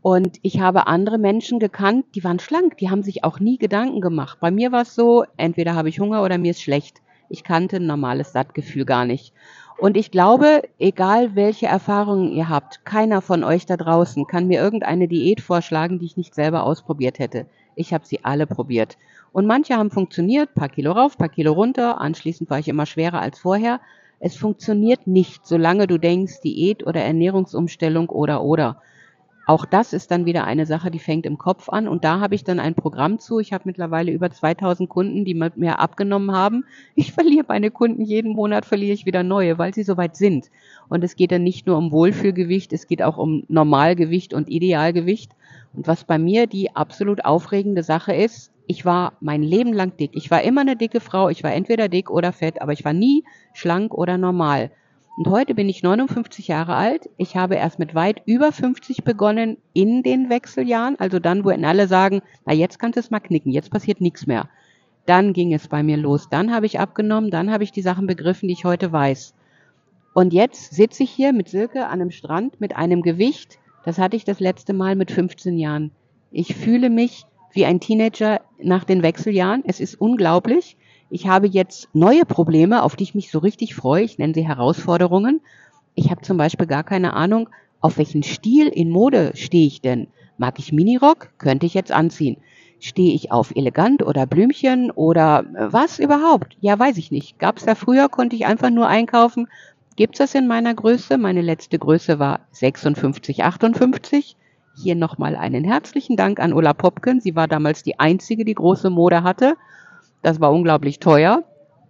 Und 0.02 0.38
ich 0.44 0.60
habe 0.60 0.88
andere 0.88 1.18
Menschen 1.18 1.60
gekannt, 1.60 2.06
die 2.16 2.24
waren 2.24 2.40
schlank, 2.40 2.78
die 2.78 2.90
haben 2.90 3.04
sich 3.04 3.24
auch 3.24 3.40
nie 3.40 3.58
Gedanken 3.58 4.02
gemacht. 4.02 4.40
Bei 4.40 4.50
mir 4.50 4.72
war 4.72 4.84
es 4.84 4.96
so, 4.96 5.26
entweder 5.36 5.76
habe 5.76 5.90
ich 5.90 6.00
Hunger 6.00 6.24
oder 6.24 6.38
mir 6.38 6.52
ist 6.52 6.62
schlecht. 6.62 7.02
Ich 7.28 7.44
kannte 7.44 7.78
ein 7.78 7.86
normales 7.86 8.32
Sattgefühl 8.32 8.86
gar 8.86 9.06
nicht. 9.06 9.34
Und 9.78 9.96
ich 9.96 10.12
glaube, 10.12 10.64
egal 10.78 11.36
welche 11.36 11.68
Erfahrungen 11.68 12.32
ihr 12.32 12.50
habt, 12.50 12.84
keiner 12.86 13.22
von 13.22 13.44
euch 13.44 13.66
da 13.66 13.78
draußen 13.78 14.28
kann 14.28 14.48
mir 14.48 14.62
irgendeine 14.62 15.08
Diät 15.08 15.42
vorschlagen, 15.42 16.00
die 16.00 16.06
ich 16.06 16.18
nicht 16.18 16.36
selber 16.36 16.64
ausprobiert 16.64 17.20
hätte. 17.20 17.46
Ich 17.76 17.94
habe 17.94 18.06
sie 18.06 18.26
alle 18.26 18.46
probiert. 18.46 18.98
Und 19.32 19.46
manche 19.46 19.76
haben 19.76 19.92
funktioniert, 19.92 20.56
paar 20.56 20.70
Kilo 20.70 20.92
rauf, 20.92 21.18
paar 21.18 21.30
Kilo 21.30 21.54
runter, 21.54 22.02
anschließend 22.02 22.50
war 22.50 22.60
ich 22.60 22.68
immer 22.68 22.86
schwerer 22.86 23.22
als 23.22 23.40
vorher. 23.40 23.80
Es 24.20 24.36
funktioniert 24.36 25.08
nicht, 25.08 25.46
solange 25.46 25.88
du 25.88 25.98
denkst, 25.98 26.42
Diät 26.42 26.86
oder 26.86 27.02
Ernährungsumstellung 27.02 28.10
oder 28.10 28.44
oder. 28.44 28.82
Auch 29.50 29.66
das 29.66 29.94
ist 29.94 30.12
dann 30.12 30.28
wieder 30.28 30.44
eine 30.44 30.68
Sache, 30.68 30.92
die 30.92 31.00
fängt 31.00 31.26
im 31.26 31.40
Kopf 31.40 31.70
an. 31.70 31.88
Und 31.88 32.04
da 32.04 32.20
habe 32.20 32.36
ich 32.36 32.44
dann 32.44 32.60
ein 32.60 32.76
Programm 32.76 33.18
zu. 33.18 33.40
Ich 33.40 33.52
habe 33.52 33.64
mittlerweile 33.66 34.12
über 34.12 34.30
2000 34.30 34.88
Kunden, 34.88 35.26
die 35.26 35.34
mit 35.34 35.58
mir 35.58 35.80
abgenommen 35.80 36.34
haben. 36.34 36.66
Ich 36.94 37.12
verliere 37.14 37.46
meine 37.48 37.72
Kunden 37.72 38.04
jeden 38.04 38.34
Monat, 38.34 38.66
verliere 38.66 38.94
ich 38.94 39.08
wieder 39.08 39.24
neue, 39.24 39.58
weil 39.58 39.74
sie 39.74 39.82
soweit 39.82 40.16
sind. 40.16 40.52
Und 40.88 41.04
es 41.04 41.16
geht 41.16 41.32
dann 41.32 41.44
nicht 41.44 41.66
nur 41.66 41.78
um 41.80 41.92
Wohlfühlgewicht, 41.92 42.74
es 42.74 42.86
geht 42.86 43.02
auch 43.02 43.18
um 43.18 43.44
Normalgewicht 43.48 44.36
und 44.36 44.50
Idealgewicht. 44.50 45.32
Und 45.74 45.88
was 45.88 46.04
bei 46.04 46.20
mir 46.20 46.46
die 46.46 46.76
absolut 46.76 47.26
aufregende 47.26 47.82
Sache 47.82 48.14
ist, 48.14 48.52
ich 48.70 48.86
war 48.86 49.14
mein 49.20 49.42
Leben 49.42 49.74
lang 49.74 49.98
dick. 49.98 50.12
Ich 50.14 50.30
war 50.30 50.44
immer 50.44 50.62
eine 50.62 50.76
dicke 50.76 51.00
Frau. 51.00 51.30
Ich 51.30 51.44
war 51.44 51.52
entweder 51.52 51.90
dick 51.90 52.12
oder 52.12 52.32
fett, 52.32 52.62
aber 52.62 52.72
ich 52.72 52.86
war 52.86 52.94
nie 52.94 53.24
schlank 53.56 53.96
oder 53.96 54.20
normal. 54.20 54.70
Und 55.18 55.28
heute 55.28 55.56
bin 55.56 55.68
ich 55.68 55.82
59 55.82 56.48
Jahre 56.48 56.76
alt. 56.76 57.10
Ich 57.18 57.36
habe 57.36 57.56
erst 57.56 57.80
mit 57.80 57.96
weit 57.96 58.22
über 58.28 58.52
50 58.52 59.04
begonnen 59.04 59.58
in 59.74 60.04
den 60.04 60.30
Wechseljahren, 60.30 61.00
also 61.00 61.18
dann, 61.18 61.46
wo 61.46 61.50
alle 61.50 61.88
sagen, 61.88 62.22
na 62.46 62.54
jetzt 62.54 62.78
kannst 62.78 62.98
du 62.98 63.00
es 63.00 63.10
mal 63.10 63.20
knicken, 63.20 63.52
jetzt 63.52 63.72
passiert 63.72 64.02
nichts 64.02 64.28
mehr. 64.28 64.48
Dann 65.08 65.34
ging 65.34 65.52
es 65.52 65.68
bei 65.68 65.82
mir 65.82 65.98
los. 65.98 66.30
Dann 66.30 66.54
habe 66.54 66.68
ich 66.68 66.80
abgenommen, 66.80 67.32
dann 67.32 67.50
habe 67.50 67.64
ich 67.64 67.72
die 67.72 67.82
Sachen 67.82 68.06
begriffen, 68.06 68.50
die 68.50 68.54
ich 68.54 68.66
heute 68.66 68.92
weiß. 68.92 69.34
Und 70.14 70.32
jetzt 70.32 70.76
sitze 70.76 71.02
ich 71.02 71.10
hier 71.10 71.34
mit 71.34 71.50
Silke 71.50 71.88
an 71.88 72.02
einem 72.02 72.12
Strand 72.12 72.62
mit 72.62 72.76
einem 72.76 73.02
Gewicht, 73.02 73.58
das 73.84 73.98
hatte 73.98 74.16
ich 74.16 74.26
das 74.26 74.40
letzte 74.40 74.74
Mal 74.74 74.96
mit 74.96 75.10
15 75.10 75.58
Jahren. 75.58 75.90
Ich 76.32 76.54
fühle 76.54 76.92
mich 76.92 77.26
wie 77.52 77.66
ein 77.66 77.80
Teenager 77.80 78.42
nach 78.62 78.84
den 78.84 79.04
Wechseljahren. 79.04 79.64
Es 79.66 79.80
ist 79.80 80.00
unglaublich. 80.00 80.78
Ich 81.10 81.28
habe 81.28 81.48
jetzt 81.48 81.90
neue 81.94 82.26
Probleme, 82.26 82.84
auf 82.84 82.96
die 82.96 83.04
ich 83.04 83.16
mich 83.16 83.32
so 83.32 83.40
richtig 83.40 83.76
freue. 83.76 84.04
Ich 84.04 84.18
nenne 84.18 84.34
sie 84.34 84.48
Herausforderungen. 84.48 85.42
Ich 85.96 86.12
habe 86.12 86.22
zum 86.22 86.38
Beispiel 86.38 86.68
gar 86.68 86.84
keine 86.84 87.14
Ahnung, 87.14 87.50
auf 87.82 87.98
welchen 87.98 88.24
Stil 88.24 88.68
in 88.68 88.90
Mode 88.90 89.32
stehe 89.36 89.68
ich 89.68 89.82
denn? 89.82 90.08
Mag 90.38 90.60
ich 90.60 90.72
Minirock? 90.72 91.30
Könnte 91.38 91.66
ich 91.66 91.74
jetzt 91.74 91.92
anziehen. 91.92 92.38
Stehe 92.80 93.14
ich 93.14 93.32
auf 93.32 93.56
elegant 93.56 94.04
oder 94.04 94.26
Blümchen 94.26 94.92
oder 94.92 95.44
äh, 95.54 95.74
was 95.74 96.00
überhaupt? 96.00 96.56
Ja, 96.62 96.78
weiß 96.80 96.98
ich 96.98 97.12
nicht. 97.12 97.40
Gab 97.40 97.58
es 97.58 97.66
da 97.66 97.76
früher, 97.76 98.08
konnte 98.08 98.36
ich 98.36 98.46
einfach 98.46 98.70
nur 98.70 98.88
einkaufen. 98.88 99.48
Gibt 99.96 100.16
es 100.16 100.20
das 100.20 100.36
in 100.36 100.48
meiner 100.48 100.74
Größe? 100.74 101.18
Meine 101.18 101.42
letzte 101.42 101.78
Größe 101.78 102.20
war 102.20 102.42
56, 102.52 103.44
58. 103.44 104.38
Hier 104.82 104.96
nochmal 104.96 105.36
einen 105.36 105.66
herzlichen 105.66 106.16
Dank 106.16 106.40
an 106.40 106.54
Ulla 106.54 106.74
Popken. 106.74 107.20
Sie 107.20 107.36
war 107.36 107.50
damals 107.50 107.84
die 107.84 108.00
einzige, 108.00 108.46
die 108.46 108.54
große 108.54 108.90
Mode 108.90 109.24
hatte. 109.24 109.56
Das 110.22 110.40
war 110.40 110.54
unglaublich 110.54 111.00
teuer. 111.00 111.44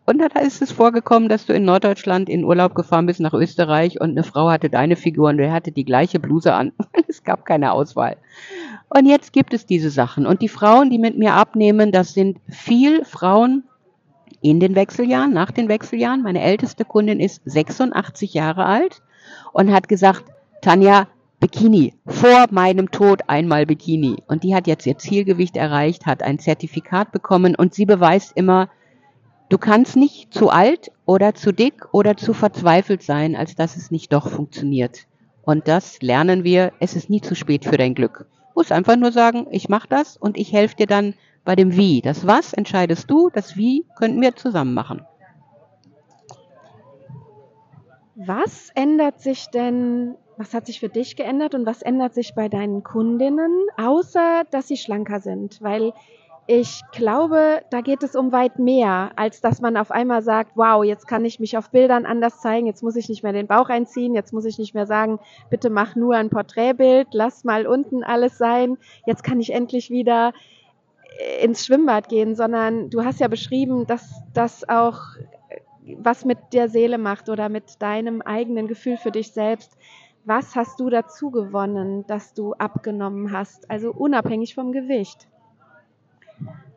Und 0.07 0.17
da 0.17 0.39
ist 0.39 0.63
es 0.63 0.71
vorgekommen, 0.71 1.29
dass 1.29 1.45
du 1.45 1.53
in 1.53 1.65
Norddeutschland 1.65 2.29
in 2.29 2.43
Urlaub 2.43 2.73
gefahren 2.73 3.05
bist 3.05 3.19
nach 3.19 3.35
Österreich 3.35 4.01
und 4.01 4.09
eine 4.09 4.23
Frau 4.23 4.49
hatte 4.49 4.71
deine 4.71 4.95
Figur 4.95 5.29
und 5.29 5.37
der 5.37 5.51
hatte 5.51 5.71
die 5.71 5.85
gleiche 5.85 6.19
Bluse 6.19 6.51
an. 6.51 6.71
es 7.07 7.23
gab 7.23 7.45
keine 7.45 7.73
Auswahl. 7.73 8.17
Und 8.89 9.05
jetzt 9.05 9.33
gibt 9.33 9.53
es 9.53 9.67
diese 9.67 9.91
Sachen. 9.91 10.25
Und 10.25 10.41
die 10.41 10.49
Frauen, 10.49 10.89
die 10.89 10.97
mit 10.97 11.15
mir 11.15 11.33
abnehmen, 11.33 11.91
das 11.91 12.15
sind 12.15 12.39
viel 12.49 13.05
Frauen 13.05 13.65
in 14.41 14.59
den 14.59 14.73
Wechseljahren, 14.73 15.31
nach 15.31 15.51
den 15.51 15.69
Wechseljahren. 15.69 16.23
Meine 16.23 16.41
älteste 16.41 16.85
Kundin 16.85 17.19
ist 17.19 17.43
86 17.45 18.33
Jahre 18.33 18.65
alt 18.65 19.03
und 19.53 19.71
hat 19.71 19.87
gesagt, 19.87 20.23
Tanja, 20.61 21.07
Bikini, 21.39 21.93
vor 22.05 22.47
meinem 22.51 22.91
Tod 22.91 23.21
einmal 23.27 23.65
Bikini. 23.65 24.17
Und 24.27 24.43
die 24.43 24.53
hat 24.53 24.67
jetzt 24.67 24.85
ihr 24.85 24.97
Zielgewicht 24.97 25.55
erreicht, 25.55 26.05
hat 26.05 26.21
ein 26.21 26.37
Zertifikat 26.37 27.13
bekommen 27.13 27.55
und 27.55 27.73
sie 27.73 27.85
beweist 27.85 28.33
immer, 28.35 28.69
du 29.47 29.57
kannst 29.57 29.95
nicht 29.95 30.33
zu 30.33 30.49
alt 30.49 30.91
oder 31.05 31.33
zu 31.35 31.53
dick 31.53 31.93
oder 31.93 32.17
zu 32.17 32.33
verzweifelt 32.33 33.03
sein, 33.03 33.37
als 33.37 33.55
dass 33.55 33.77
es 33.77 33.89
nicht 33.89 34.11
doch 34.11 34.29
funktioniert. 34.29 35.07
Und 35.43 35.69
das 35.69 36.01
lernen 36.01 36.43
wir, 36.43 36.73
es 36.81 36.95
ist 36.95 37.09
nie 37.09 37.21
zu 37.21 37.35
spät 37.35 37.63
für 37.63 37.77
dein 37.77 37.95
Glück. 37.95 38.27
Du 38.29 38.61
musst 38.61 38.73
einfach 38.73 38.97
nur 38.97 39.13
sagen, 39.13 39.47
ich 39.49 39.69
mache 39.69 39.87
das 39.87 40.17
und 40.17 40.37
ich 40.37 40.51
helfe 40.51 40.75
dir 40.75 40.87
dann 40.87 41.13
bei 41.45 41.55
dem 41.55 41.75
Wie. 41.77 42.01
Das 42.01 42.27
Was 42.27 42.51
entscheidest 42.51 43.09
du, 43.09 43.29
das 43.29 43.55
Wie 43.55 43.85
könnten 43.97 44.21
wir 44.21 44.35
zusammen 44.35 44.73
machen. 44.73 45.05
Was 48.15 48.69
ändert 48.75 49.21
sich 49.21 49.47
denn 49.47 50.15
was 50.39 50.53
hat 50.53 50.67
sich 50.67 50.79
für 50.79 50.87
dich 50.87 51.17
geändert 51.17 51.53
und 51.53 51.65
was 51.65 51.81
ändert 51.81 52.13
sich 52.13 52.33
bei 52.33 52.47
deinen 52.47 52.81
Kundinnen, 52.81 53.51
außer 53.75 54.43
dass 54.49 54.69
sie 54.69 54.77
schlanker 54.77 55.19
sind? 55.19 55.61
Weil 55.61 55.91
ich 56.47 56.81
glaube, 56.93 57.61
da 57.69 57.81
geht 57.81 58.03
es 58.03 58.15
um 58.15 58.31
weit 58.31 58.57
mehr, 58.57 59.11
als 59.17 59.41
dass 59.41 59.59
man 59.59 59.75
auf 59.75 59.91
einmal 59.91 60.21
sagt, 60.21 60.53
wow, 60.55 60.81
jetzt 60.83 61.07
kann 61.07 61.25
ich 61.25 61.41
mich 61.41 61.57
auf 61.57 61.71
Bildern 61.71 62.05
anders 62.05 62.39
zeigen, 62.39 62.67
jetzt 62.67 62.81
muss 62.83 62.95
ich 62.95 63.09
nicht 63.09 63.21
mehr 63.21 63.33
den 63.33 63.47
Bauch 63.47 63.67
einziehen, 63.67 64.15
jetzt 64.15 64.31
muss 64.31 64.45
ich 64.45 64.57
nicht 64.57 64.73
mehr 64.73 64.85
sagen, 64.85 65.19
bitte 65.49 65.69
mach 65.69 65.97
nur 65.97 66.15
ein 66.15 66.29
Porträtbild, 66.29 67.09
lass 67.11 67.43
mal 67.43 67.67
unten 67.67 68.05
alles 68.05 68.37
sein, 68.37 68.77
jetzt 69.05 69.25
kann 69.25 69.41
ich 69.41 69.51
endlich 69.51 69.89
wieder 69.89 70.31
äh, 71.19 71.43
ins 71.43 71.65
Schwimmbad 71.65 72.07
gehen, 72.07 72.33
sondern 72.33 72.89
du 72.89 73.03
hast 73.03 73.19
ja 73.19 73.27
beschrieben, 73.27 73.85
dass 73.87 74.23
das 74.33 74.67
auch 74.69 75.01
was 75.97 76.23
mit 76.23 76.37
der 76.53 76.69
Seele 76.69 76.97
macht 76.97 77.29
oder 77.29 77.49
mit 77.49 77.81
deinem 77.81 78.21
eigenen 78.21 78.67
Gefühl 78.67 78.97
für 78.97 79.11
dich 79.11 79.33
selbst. 79.33 79.75
Was 80.29 80.55
hast 80.55 80.79
du 80.79 80.91
dazu 80.91 81.31
gewonnen, 81.31 82.05
dass 82.05 82.35
du 82.35 82.53
abgenommen 82.53 83.31
hast, 83.31 83.67
also 83.71 83.91
unabhängig 83.91 84.53
vom 84.53 84.71
Gewicht? 84.71 85.27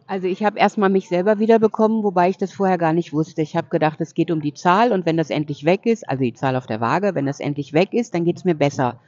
Also 0.06 0.26
ich 0.26 0.42
habe 0.42 0.59
erstmal 0.59 0.88
mich 0.88 1.11
selber 1.11 1.38
wiederbekommen, 1.38 2.02
wobei 2.02 2.30
ich 2.30 2.38
das 2.38 2.54
vorher 2.54 2.78
gar 2.78 2.94
nicht 2.94 3.12
wusste. 3.12 3.42
Ich 3.42 3.54
habe 3.54 3.68
gedacht, 3.68 4.00
es 4.00 4.14
geht 4.14 4.30
um 4.30 4.40
die 4.40 4.54
Zahl 4.54 4.90
und 4.90 5.04
wenn 5.04 5.18
das 5.18 5.28
endlich 5.28 5.66
weg 5.66 5.85
ist, 5.85 6.09
also 6.09 6.23
die 6.23 6.32
Zahl 6.32 6.56
auf 6.56 6.64
der 6.64 6.80
Waage, 6.80 7.14
wenn 7.14 7.26
das 7.26 7.40
endlich 7.40 7.75
weg 7.75 7.92
ist, 7.92 8.14
dann 8.14 8.25
geht 8.25 8.38
es 8.38 8.47
mir 8.47 8.54
besser 8.54 8.99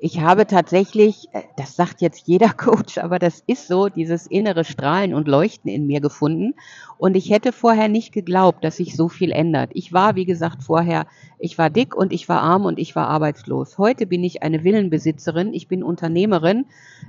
ich 0.00 0.20
habe 0.20 0.46
tatsächlich, 0.46 1.28
äh, 1.32 1.42
das 1.56 1.74
sagt 1.74 2.00
jetzt 2.00 2.28
jeder 2.28 2.48
Coach, 2.56 2.98
aber 2.98 3.18
das 3.18 3.42
ist 3.46 3.66
so, 3.66 3.88
dieses 3.88 4.26
innere 4.26 4.64
Strahlen 4.64 5.12
und 5.12 5.26
Leuchten 5.26 5.70
in 5.70 5.86
mir 5.86 6.00
gefunden. 6.00 6.54
Und 6.98 7.16
ich 7.16 7.30
hätte 7.30 7.52
vorher 7.52 7.88
nicht 7.88 8.12
geglaubt, 8.12 8.64
dass 8.64 8.76
sich 8.76 8.94
so 8.94 9.08
viel 9.08 9.32
ändert. 9.32 9.70
Ich 9.74 9.92
war, 9.92 10.14
wie 10.14 10.24
gesagt, 10.24 10.62
vorher, 10.62 11.06
ich 11.38 11.58
war 11.58 11.70
dick 11.70 11.96
und 11.96 12.12
ich 12.12 12.28
war 12.28 12.42
arm 12.42 12.64
und 12.64 12.78
ich 12.78 12.94
war 12.94 13.08
arbeitslos. 13.08 13.78
Heute 13.78 14.06
bin 14.06 14.22
ich 14.22 14.42
eine 14.42 14.64
Villenbesitzerin, 14.64 15.52
ich 15.52 15.68
bin 15.68 15.82
Unternehmerin, 15.82 16.66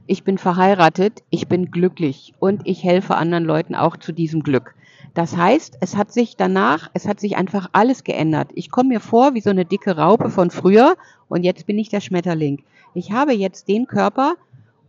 ich 0.08 0.24
bin 0.24 0.38
verheiratet, 0.38 1.24
ich 1.29 1.48
bin 1.48 1.72
glücklich 1.72 2.34
und 2.39 2.62
ich 2.65 2.84
helfe 2.84 3.15
anderen 3.15 3.46
Leuten 3.46 3.75
auch 3.75 3.98
zu 3.98 4.12
diesem 4.12 4.41
Glück. 4.41 4.75
Das 5.13 5.36
heißt, 5.36 5.77
es 5.82 5.96
hat 5.96 6.12
sich 6.12 6.38
danach, 6.38 6.89
es 6.94 7.08
hat 7.08 7.20
sich 7.20 7.38
einfach 7.38 7.70
alles 7.74 8.03
geändert. 8.03 8.51
Ich 8.53 8.72
komme 8.72 8.89
mir 8.89 9.00
vor 9.00 9.34
wie 9.34 9.41
so 9.41 9.50
eine 9.50 9.65
dicke 9.65 9.98
Raupe 9.98 10.29
von 10.29 10.51
früher 10.51 10.96
und 11.27 11.44
jetzt 11.44 11.65
bin 11.65 11.77
ich 11.77 11.89
der 11.89 12.01
Schmetterling. 12.01 12.63
Ich 12.94 13.12
habe 13.12 13.34
jetzt 13.34 13.68
den 13.68 13.88
Körper 13.88 14.36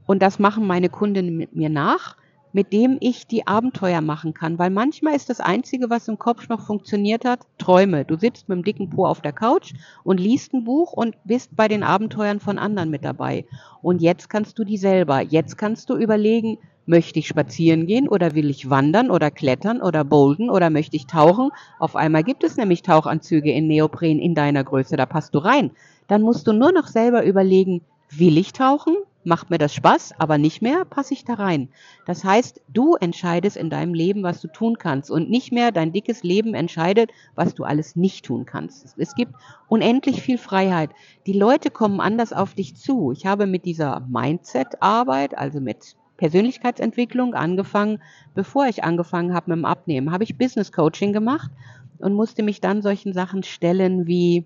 und 0.06 0.22
das 0.22 0.38
machen 0.38 0.66
meine 0.66 0.88
Kundinnen 0.88 1.36
mit 1.36 1.54
mir 1.54 1.68
nach, 1.68 2.16
mit 2.52 2.72
dem 2.72 2.96
ich 3.00 3.26
die 3.26 3.46
Abenteuer 3.46 4.00
machen 4.00 4.34
kann. 4.34 4.58
Weil 4.58 4.70
manchmal 4.70 5.14
ist 5.14 5.30
das 5.30 5.40
Einzige, 5.40 5.90
was 5.90 6.08
im 6.08 6.18
Kopf 6.18 6.48
noch 6.48 6.66
funktioniert 6.66 7.24
hat, 7.24 7.46
Träume. 7.58 8.04
Du 8.04 8.16
sitzt 8.16 8.48
mit 8.48 8.56
dem 8.56 8.64
dicken 8.64 8.90
Po 8.90 9.06
auf 9.06 9.20
der 9.20 9.32
Couch 9.32 9.72
und 10.02 10.18
liest 10.18 10.52
ein 10.52 10.64
Buch 10.64 10.92
und 10.92 11.16
bist 11.24 11.54
bei 11.54 11.68
den 11.68 11.82
Abenteuern 11.82 12.40
von 12.40 12.58
anderen 12.58 12.90
mit 12.90 13.04
dabei. 13.04 13.44
Und 13.82 14.02
jetzt 14.02 14.28
kannst 14.28 14.58
du 14.58 14.64
die 14.64 14.78
selber. 14.78 15.20
Jetzt 15.20 15.56
kannst 15.58 15.90
du 15.90 15.96
überlegen, 15.96 16.58
Möchte 16.90 17.20
ich 17.20 17.28
spazieren 17.28 17.86
gehen 17.86 18.08
oder 18.08 18.34
will 18.34 18.50
ich 18.50 18.68
wandern 18.68 19.12
oder 19.12 19.30
klettern 19.30 19.80
oder 19.80 20.02
bolden 20.02 20.50
oder 20.50 20.70
möchte 20.70 20.96
ich 20.96 21.06
tauchen? 21.06 21.50
Auf 21.78 21.94
einmal 21.94 22.24
gibt 22.24 22.42
es 22.42 22.56
nämlich 22.56 22.82
Tauchanzüge 22.82 23.52
in 23.52 23.68
Neopren 23.68 24.18
in 24.18 24.34
deiner 24.34 24.64
Größe, 24.64 24.96
da 24.96 25.06
passt 25.06 25.36
du 25.36 25.38
rein. 25.38 25.70
Dann 26.08 26.22
musst 26.22 26.48
du 26.48 26.52
nur 26.52 26.72
noch 26.72 26.88
selber 26.88 27.24
überlegen, 27.24 27.82
will 28.10 28.36
ich 28.36 28.52
tauchen? 28.52 28.96
Macht 29.22 29.50
mir 29.50 29.58
das 29.58 29.72
Spaß, 29.72 30.14
aber 30.18 30.36
nicht 30.36 30.62
mehr, 30.62 30.84
passe 30.84 31.14
ich 31.14 31.24
da 31.24 31.34
rein. 31.34 31.68
Das 32.06 32.24
heißt, 32.24 32.60
du 32.66 32.96
entscheidest 32.96 33.56
in 33.56 33.70
deinem 33.70 33.94
Leben, 33.94 34.24
was 34.24 34.40
du 34.40 34.48
tun 34.48 34.76
kannst 34.76 35.12
und 35.12 35.30
nicht 35.30 35.52
mehr 35.52 35.70
dein 35.70 35.92
dickes 35.92 36.24
Leben 36.24 36.54
entscheidet, 36.54 37.12
was 37.36 37.54
du 37.54 37.62
alles 37.62 37.94
nicht 37.94 38.24
tun 38.24 38.46
kannst. 38.46 38.96
Es 38.98 39.14
gibt 39.14 39.34
unendlich 39.68 40.22
viel 40.22 40.38
Freiheit. 40.38 40.90
Die 41.26 41.34
Leute 41.34 41.70
kommen 41.70 42.00
anders 42.00 42.32
auf 42.32 42.54
dich 42.54 42.74
zu. 42.74 43.12
Ich 43.12 43.26
habe 43.26 43.46
mit 43.46 43.64
dieser 43.64 44.00
Mindset-Arbeit, 44.08 45.38
also 45.38 45.60
mit 45.60 45.94
Persönlichkeitsentwicklung 46.20 47.34
angefangen, 47.34 48.02
bevor 48.34 48.66
ich 48.66 48.84
angefangen 48.84 49.32
habe 49.32 49.50
mit 49.50 49.56
dem 49.56 49.64
Abnehmen, 49.64 50.12
habe 50.12 50.22
ich 50.22 50.36
Business 50.36 50.70
Coaching 50.70 51.14
gemacht 51.14 51.50
und 51.98 52.12
musste 52.12 52.42
mich 52.42 52.60
dann 52.60 52.82
solchen 52.82 53.14
Sachen 53.14 53.42
stellen 53.42 54.06
wie, 54.06 54.44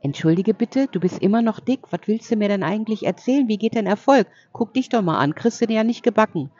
entschuldige 0.00 0.54
bitte, 0.54 0.88
du 0.90 0.98
bist 0.98 1.18
immer 1.20 1.42
noch 1.42 1.60
dick, 1.60 1.80
was 1.90 2.00
willst 2.06 2.30
du 2.30 2.36
mir 2.36 2.48
denn 2.48 2.62
eigentlich 2.62 3.04
erzählen? 3.04 3.46
Wie 3.46 3.58
geht 3.58 3.74
denn 3.74 3.86
Erfolg? 3.86 4.26
Guck 4.52 4.72
dich 4.72 4.88
doch 4.88 5.02
mal 5.02 5.18
an, 5.18 5.34
kriegst 5.34 5.60
du 5.60 5.66
dir 5.66 5.76
ja 5.76 5.84
nicht 5.84 6.02
gebacken. 6.02 6.50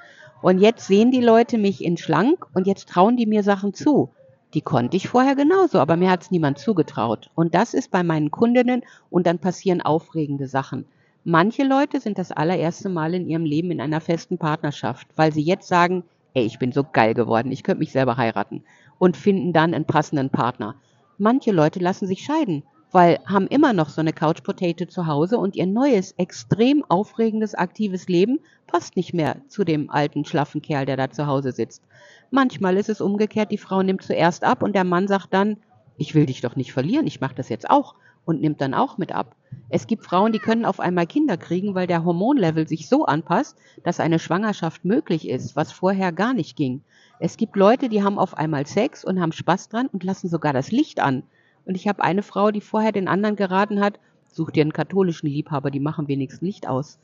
Und 0.43 0.59
jetzt 0.59 0.87
sehen 0.87 1.11
die 1.11 1.23
Leute 1.23 1.57
mich 1.57 1.83
in 1.83 1.97
schlank 1.97 2.47
und 2.53 2.67
jetzt 2.67 2.91
trauen 2.91 3.17
die 3.17 3.27
mir 3.27 3.43
Sachen 3.43 3.73
zu. 3.73 4.11
Die 4.53 4.61
konnte 4.61 4.99
ich 4.99 5.09
vorher 5.09 5.35
genauso, 5.35 5.79
aber 5.79 5.97
mir 5.97 6.11
hat 6.11 6.25
es 6.25 6.31
niemand 6.31 6.59
zugetraut. 6.59 7.31
Und 7.35 7.55
das 7.55 7.73
ist 7.73 7.91
bei 7.91 8.03
meinen 8.03 8.31
Kundinnen 8.31 8.83
und 9.09 9.27
dann 9.27 9.39
passieren 9.39 9.81
aufregende 9.81 10.47
Sachen. 10.47 10.85
Manche 11.25 11.65
Leute 11.65 12.01
sind 12.01 12.17
das 12.17 12.33
allererste 12.33 12.89
Mal 12.89 13.13
in 13.13 13.29
ihrem 13.29 13.45
Leben 13.45 13.71
in 13.71 13.83
einer 13.83 14.01
festen 14.01 14.39
Partnerschaft, 14.39 15.07
weil 15.17 15.35
sie 15.35 15.43
jetzt 15.43 15.69
sagen, 15.69 16.03
ey, 16.33 16.47
ich 16.47 16.59
bin 16.59 16.73
so 16.73 16.83
geil 16.83 17.13
geworden, 17.13 17.53
ich 17.53 17.63
könnte 17.63 17.81
mich 17.81 17.93
selber 17.93 18.17
heiraten 18.17 18.65
und 18.99 19.19
finden 19.19 19.53
dann 19.53 19.75
einen 19.75 19.85
passenden 19.85 20.31
Partner. 20.31 20.77
Manche 21.19 21.53
Leute 21.53 21.79
lassen 21.79 22.07
sich 22.07 22.25
scheiden, 22.25 22.63
weil 22.91 23.19
haben 23.27 23.49
immer 23.49 23.75
noch 23.75 23.91
so 23.91 24.01
eine 24.01 24.15
Couch 24.15 24.43
Potato 24.43 24.87
zu 24.87 25.07
Hause 25.07 25.37
und 25.37 25.57
ihr 25.57 25.67
neues, 25.67 26.13
extrem 26.13 26.87
aufregendes, 26.89 27.55
aktives 27.55 28.09
Leben 28.09 28.39
passt 28.67 28.97
nicht 28.97 29.13
mehr 29.13 29.37
zu 29.47 29.65
dem 29.65 29.91
alten, 29.91 30.25
schlaffen 30.25 30.63
Kerl, 30.63 30.87
der 30.87 30.97
da 30.97 31.11
zu 31.11 31.27
Hause 31.27 31.53
sitzt. 31.53 31.83
Manchmal 32.31 32.79
ist 32.79 32.89
es 32.89 33.03
umgekehrt, 33.03 33.51
die 33.51 33.59
Frau 33.59 33.83
nimmt 33.83 34.03
zuerst 34.03 34.43
ab 34.43 34.63
und 34.63 34.75
der 34.75 34.85
Mann 34.85 35.07
sagt 35.07 35.35
dann, 35.35 35.59
ich 35.99 36.15
will 36.15 36.25
dich 36.25 36.41
doch 36.41 36.57
nicht 36.57 36.73
verlieren, 36.73 37.07
ich 37.07 37.21
mache 37.21 37.35
das 37.35 37.51
jetzt 37.51 37.69
auch 37.69 37.95
und 38.25 38.41
nimmt 38.41 38.61
dann 38.61 38.75
auch 38.75 38.99
mit 38.99 39.13
ab. 39.13 39.37
Es 39.69 39.87
gibt 39.87 40.05
Frauen, 40.05 40.33
die 40.33 40.39
können 40.39 40.65
auf 40.65 40.81
einmal 40.81 41.07
Kinder 41.07 41.37
kriegen, 41.37 41.75
weil 41.75 41.87
der 41.87 42.05
Hormonlevel 42.05 42.69
sich 42.69 42.89
so 42.89 43.05
anpasst, 43.07 43.57
dass 43.83 44.01
eine 44.01 44.19
Schwangerschaft 44.19 44.85
möglich 44.85 45.29
ist, 45.29 45.57
was 45.57 45.73
vorher 45.73 46.13
gar 46.13 46.35
nicht 46.35 46.57
ging. 46.57 46.83
Es 47.19 47.37
gibt 47.37 47.57
Leute, 47.57 47.89
die 47.89 48.03
haben 48.03 48.19
auf 48.19 48.37
einmal 48.37 48.67
Sex 48.67 49.05
und 49.05 49.21
haben 49.21 49.33
Spaß 49.33 49.69
dran 49.69 49.89
und 49.89 50.05
lassen 50.05 50.29
sogar 50.29 50.53
das 50.53 50.71
Licht 50.73 51.01
an. 51.01 51.23
Und 51.67 51.75
ich 51.75 51.87
habe 51.87 52.03
eine 52.03 52.23
Frau, 52.23 52.51
die 52.51 52.61
vorher 52.61 52.93
den 52.93 53.09
anderen 53.09 53.37
geraten 53.37 53.81
hat, 53.81 54.01
such 54.33 54.51
dir 54.51 54.63
einen 54.63 54.73
katholischen 54.73 55.29
Liebhaber, 55.29 55.71
die 55.71 55.81
machen 55.81 56.09
wenigstens 56.09 56.43
Licht 56.43 56.69
aus. 56.69 56.99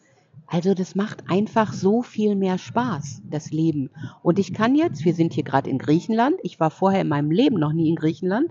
Also 0.46 0.75
das 0.75 0.94
macht 0.94 1.28
einfach 1.28 1.73
so 1.73 2.02
viel 2.02 2.37
mehr 2.37 2.58
Spaß, 2.58 3.23
das 3.28 3.50
Leben. 3.50 3.90
Und 4.23 4.38
ich 4.38 4.54
kann 4.54 4.75
jetzt, 4.75 5.04
wir 5.04 5.14
sind 5.14 5.32
hier 5.32 5.44
gerade 5.44 5.68
in 5.68 5.78
Griechenland, 5.78 6.37
ich 6.42 6.61
war 6.61 6.70
vorher 6.70 7.00
in 7.00 7.08
meinem 7.08 7.30
Leben 7.30 7.58
noch 7.58 7.73
nie 7.73 7.88
in 7.88 7.96
Griechenland, 7.96 8.50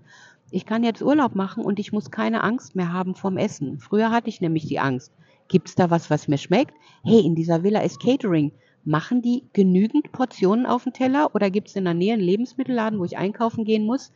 ich 0.55 0.65
kann 0.65 0.85
jetzt 0.85 1.01
Urlaub 1.01 1.35
machen 1.35 1.65
und 1.65 1.79
ich 1.79 1.91
muss 1.91 2.11
keine 2.11 2.41
Angst 2.41 2.77
mehr 2.77 2.93
haben 2.93 3.13
vom 3.13 3.35
Essen. 3.35 3.77
Früher 3.77 4.09
hatte 4.09 4.29
ich 4.29 4.39
nämlich 4.39 4.65
die 4.65 4.79
Angst. 4.79 5.11
Gibt's 5.49 5.75
da 5.75 5.89
was, 5.89 6.09
was 6.09 6.29
mir 6.29 6.37
schmeckt? 6.37 6.73
Hey, 7.03 7.25
in 7.25 7.35
dieser 7.35 7.61
Villa 7.61 7.81
ist 7.81 8.01
Catering. 8.01 8.53
Machen 8.85 9.21
die 9.21 9.43
genügend 9.51 10.13
Portionen 10.13 10.65
auf 10.65 10.83
dem 10.83 10.93
Teller 10.93 11.35
oder 11.35 11.49
gibt's 11.49 11.75
in 11.75 11.83
der 11.83 11.93
Nähe 11.93 12.13
einen 12.13 12.21
Lebensmittelladen, 12.21 12.99
wo 12.99 13.03
ich 13.03 13.17
einkaufen 13.17 13.65
gehen 13.65 13.85
muss? 13.85 14.13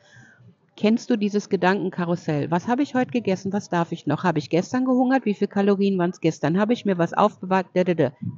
Kennst 0.77 1.09
du 1.09 1.17
dieses 1.17 1.49
Gedankenkarussell? 1.49 2.49
Was 2.49 2.69
habe 2.69 2.83
ich 2.83 2.95
heute 2.95 3.11
gegessen? 3.11 3.51
Was 3.51 3.67
darf 3.67 3.91
ich 3.91 4.07
noch? 4.07 4.23
Habe 4.23 4.39
ich 4.39 4.49
gestern 4.49 4.85
gehungert? 4.85 5.25
Wie 5.25 5.33
viele 5.33 5.49
Kalorien 5.49 5.97
waren 5.97 6.11
es 6.11 6.21
gestern? 6.21 6.57
Habe 6.57 6.71
ich 6.71 6.85
mir 6.85 6.97
was 6.97 7.11
aufbewahrt? 7.11 7.67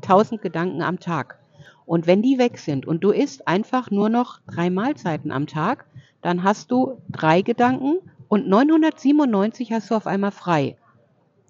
Tausend 0.01 0.41
Gedanken 0.41 0.81
am 0.81 0.99
Tag. 0.99 1.37
Und 1.85 2.07
wenn 2.07 2.23
die 2.23 2.39
weg 2.39 2.57
sind 2.57 2.87
und 2.87 3.03
du 3.03 3.11
isst 3.11 3.47
einfach 3.47 3.91
nur 3.91 4.09
noch 4.09 4.39
drei 4.47 4.71
Mahlzeiten 4.71 5.31
am 5.31 5.45
Tag, 5.45 5.85
dann 6.21 6.43
hast 6.43 6.71
du 6.71 7.01
drei 7.09 7.41
Gedanken 7.41 7.99
und 8.27 8.47
997 8.47 9.71
hast 9.71 9.91
du 9.91 9.95
auf 9.95 10.07
einmal 10.07 10.31
frei. 10.31 10.77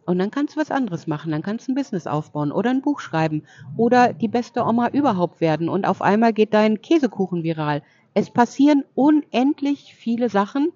Und 0.06 0.20
dann 0.20 0.32
kannst 0.32 0.56
du 0.56 0.60
was 0.60 0.72
anderes 0.72 1.08
machen. 1.08 1.32
Dann 1.32 1.44
kannst 1.44 1.68
du 1.68 1.72
ein 1.72 1.76
Business 1.76 2.08
aufbauen 2.08 2.52
oder 2.52 2.70
ein 2.70 2.82
Buch 2.82 3.00
schreiben 3.00 3.44
oder 3.78 4.14
die 4.14 4.28
beste 4.28 4.66
Oma 4.66 4.90
überhaupt 4.90 5.42
werden 5.42 5.70
und 5.70 5.86
auf 5.86 6.02
einmal 6.02 6.34
geht 6.34 6.54
dein 6.54 6.82
Käsekuchen 6.82 7.44
viral. 7.44 7.84
Es 8.14 8.30
passieren 8.30 8.84
unendlich 8.96 9.94
viele 9.96 10.30
Sachen. 10.30 10.74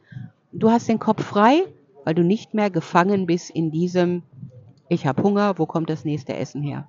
Du 0.51 0.69
hast 0.69 0.87
den 0.87 0.99
Kopf 0.99 1.23
frei, 1.23 1.63
weil 2.03 2.15
du 2.15 2.23
nicht 2.23 2.53
mehr 2.53 2.69
gefangen 2.69 3.25
bist 3.25 3.49
in 3.49 3.71
diesem, 3.71 4.23
ich 4.87 5.05
habe 5.05 5.23
Hunger, 5.23 5.57
wo 5.57 5.65
kommt 5.65 5.89
das 5.89 6.05
nächste 6.05 6.35
Essen 6.35 6.61
her? 6.61 6.87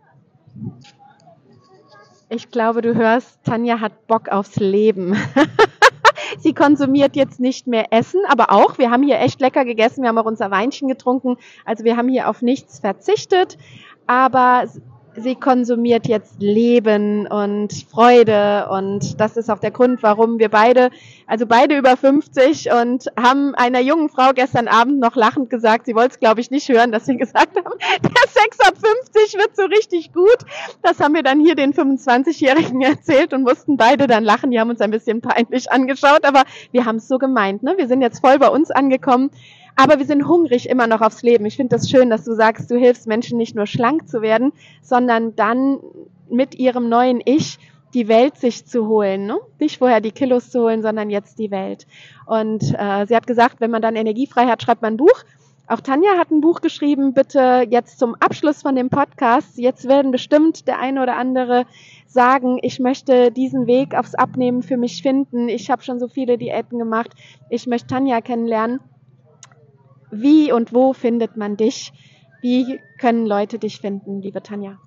Ich 2.28 2.50
glaube, 2.50 2.82
du 2.82 2.94
hörst, 2.94 3.42
Tanja 3.44 3.80
hat 3.80 4.06
Bock 4.06 4.28
aufs 4.28 4.56
Leben. 4.56 5.16
Sie 6.46 6.54
konsumiert 6.54 7.16
jetzt 7.16 7.40
nicht 7.40 7.66
mehr 7.66 7.86
Essen, 7.92 8.20
aber 8.28 8.52
auch, 8.52 8.78
wir 8.78 8.92
haben 8.92 9.02
hier 9.02 9.18
echt 9.18 9.40
lecker 9.40 9.64
gegessen, 9.64 10.02
wir 10.02 10.10
haben 10.10 10.18
auch 10.18 10.26
unser 10.26 10.52
Weinchen 10.52 10.86
getrunken, 10.86 11.38
also 11.64 11.82
wir 11.82 11.96
haben 11.96 12.08
hier 12.08 12.30
auf 12.30 12.40
nichts 12.40 12.78
verzichtet, 12.78 13.58
aber 14.06 14.68
sie 15.16 15.34
konsumiert 15.34 16.06
jetzt 16.06 16.40
Leben 16.40 17.26
und 17.26 17.72
Freude 17.90 18.68
und 18.70 19.20
das 19.20 19.36
ist 19.36 19.50
auch 19.50 19.58
der 19.58 19.70
Grund, 19.70 20.02
warum 20.02 20.38
wir 20.38 20.48
beide, 20.48 20.90
also 21.26 21.46
beide 21.46 21.76
über 21.76 21.96
50 21.96 22.70
und 22.72 23.06
haben 23.18 23.54
einer 23.54 23.80
jungen 23.80 24.08
Frau 24.08 24.32
gestern 24.34 24.68
Abend 24.68 25.00
noch 25.00 25.16
lachend 25.16 25.50
gesagt, 25.50 25.86
sie 25.86 25.94
wollte 25.94 26.14
es 26.14 26.20
glaube 26.20 26.40
ich 26.40 26.50
nicht 26.50 26.68
hören, 26.68 26.92
dass 26.92 27.06
wir 27.08 27.14
gesagt 27.16 27.56
haben, 27.56 27.74
der 28.02 28.30
Sex 28.30 28.60
ab 28.60 28.74
50 29.14 29.38
wird 29.38 29.56
so 29.56 29.64
richtig 29.64 30.12
gut. 30.12 30.38
Das 30.82 31.00
haben 31.00 31.14
wir 31.14 31.22
dann 31.22 31.40
hier 31.40 31.54
den 31.54 31.72
25-Jährigen 31.72 32.80
erzählt 32.82 33.32
und 33.32 33.42
mussten 33.42 33.76
beide 33.76 34.06
dann 34.06 34.24
lachen. 34.24 34.50
Die 34.50 34.60
haben 34.60 34.70
uns 34.70 34.80
ein 34.80 34.90
bisschen 34.90 35.20
peinlich 35.20 35.70
angeschaut, 35.70 36.24
aber 36.24 36.44
wir 36.72 36.84
haben 36.84 36.96
es 36.96 37.08
so 37.08 37.18
gemeint. 37.18 37.62
Ne? 37.62 37.74
Wir 37.76 37.88
sind 37.88 38.02
jetzt 38.02 38.20
voll 38.20 38.38
bei 38.38 38.48
uns 38.48 38.70
angekommen. 38.70 39.30
Aber 39.76 39.98
wir 39.98 40.06
sind 40.06 40.26
hungrig 40.26 40.68
immer 40.68 40.86
noch 40.86 41.02
aufs 41.02 41.22
Leben. 41.22 41.44
Ich 41.44 41.56
finde 41.56 41.76
das 41.76 41.88
schön, 41.88 42.08
dass 42.08 42.24
du 42.24 42.34
sagst, 42.34 42.70
du 42.70 42.76
hilfst 42.76 43.06
Menschen 43.06 43.36
nicht 43.36 43.54
nur 43.54 43.66
schlank 43.66 44.08
zu 44.08 44.22
werden, 44.22 44.52
sondern 44.82 45.36
dann 45.36 45.78
mit 46.30 46.54
ihrem 46.54 46.88
neuen 46.88 47.20
Ich 47.24 47.58
die 47.94 48.08
Welt 48.08 48.36
sich 48.36 48.66
zu 48.66 48.88
holen. 48.88 49.26
Ne? 49.26 49.38
Nicht 49.60 49.78
vorher 49.78 50.00
die 50.00 50.12
Kilos 50.12 50.50
zu 50.50 50.62
holen, 50.62 50.82
sondern 50.82 51.10
jetzt 51.10 51.38
die 51.38 51.50
Welt. 51.50 51.86
Und 52.26 52.62
äh, 52.76 53.06
sie 53.06 53.14
hat 53.14 53.26
gesagt, 53.26 53.60
wenn 53.60 53.70
man 53.70 53.82
dann 53.82 53.96
Energie 53.96 54.26
frei 54.26 54.46
hat, 54.46 54.62
schreibt 54.62 54.82
man 54.82 54.94
ein 54.94 54.96
Buch. 54.98 55.24
Auch 55.68 55.80
Tanja 55.80 56.16
hat 56.16 56.30
ein 56.30 56.40
Buch 56.40 56.60
geschrieben, 56.60 57.12
bitte 57.12 57.66
jetzt 57.68 57.98
zum 57.98 58.14
Abschluss 58.16 58.62
von 58.62 58.76
dem 58.76 58.88
Podcast. 58.88 59.58
Jetzt 59.58 59.88
werden 59.88 60.10
bestimmt 60.10 60.68
der 60.68 60.78
eine 60.78 61.02
oder 61.02 61.16
andere 61.16 61.64
sagen, 62.06 62.58
ich 62.62 62.78
möchte 62.78 63.32
diesen 63.32 63.66
Weg 63.66 63.94
aufs 63.94 64.14
Abnehmen 64.14 64.62
für 64.62 64.76
mich 64.76 65.02
finden. 65.02 65.48
Ich 65.48 65.70
habe 65.70 65.82
schon 65.82 65.98
so 65.98 66.06
viele 66.06 66.38
Diäten 66.38 66.78
gemacht. 66.78 67.10
Ich 67.50 67.66
möchte 67.66 67.88
Tanja 67.88 68.20
kennenlernen. 68.20 68.80
Wie 70.10 70.52
und 70.52 70.72
wo 70.72 70.92
findet 70.92 71.36
man 71.36 71.56
dich? 71.56 71.92
Wie 72.40 72.80
können 72.98 73.26
Leute 73.26 73.58
dich 73.58 73.80
finden, 73.80 74.22
liebe 74.22 74.42
Tanja? 74.42 74.78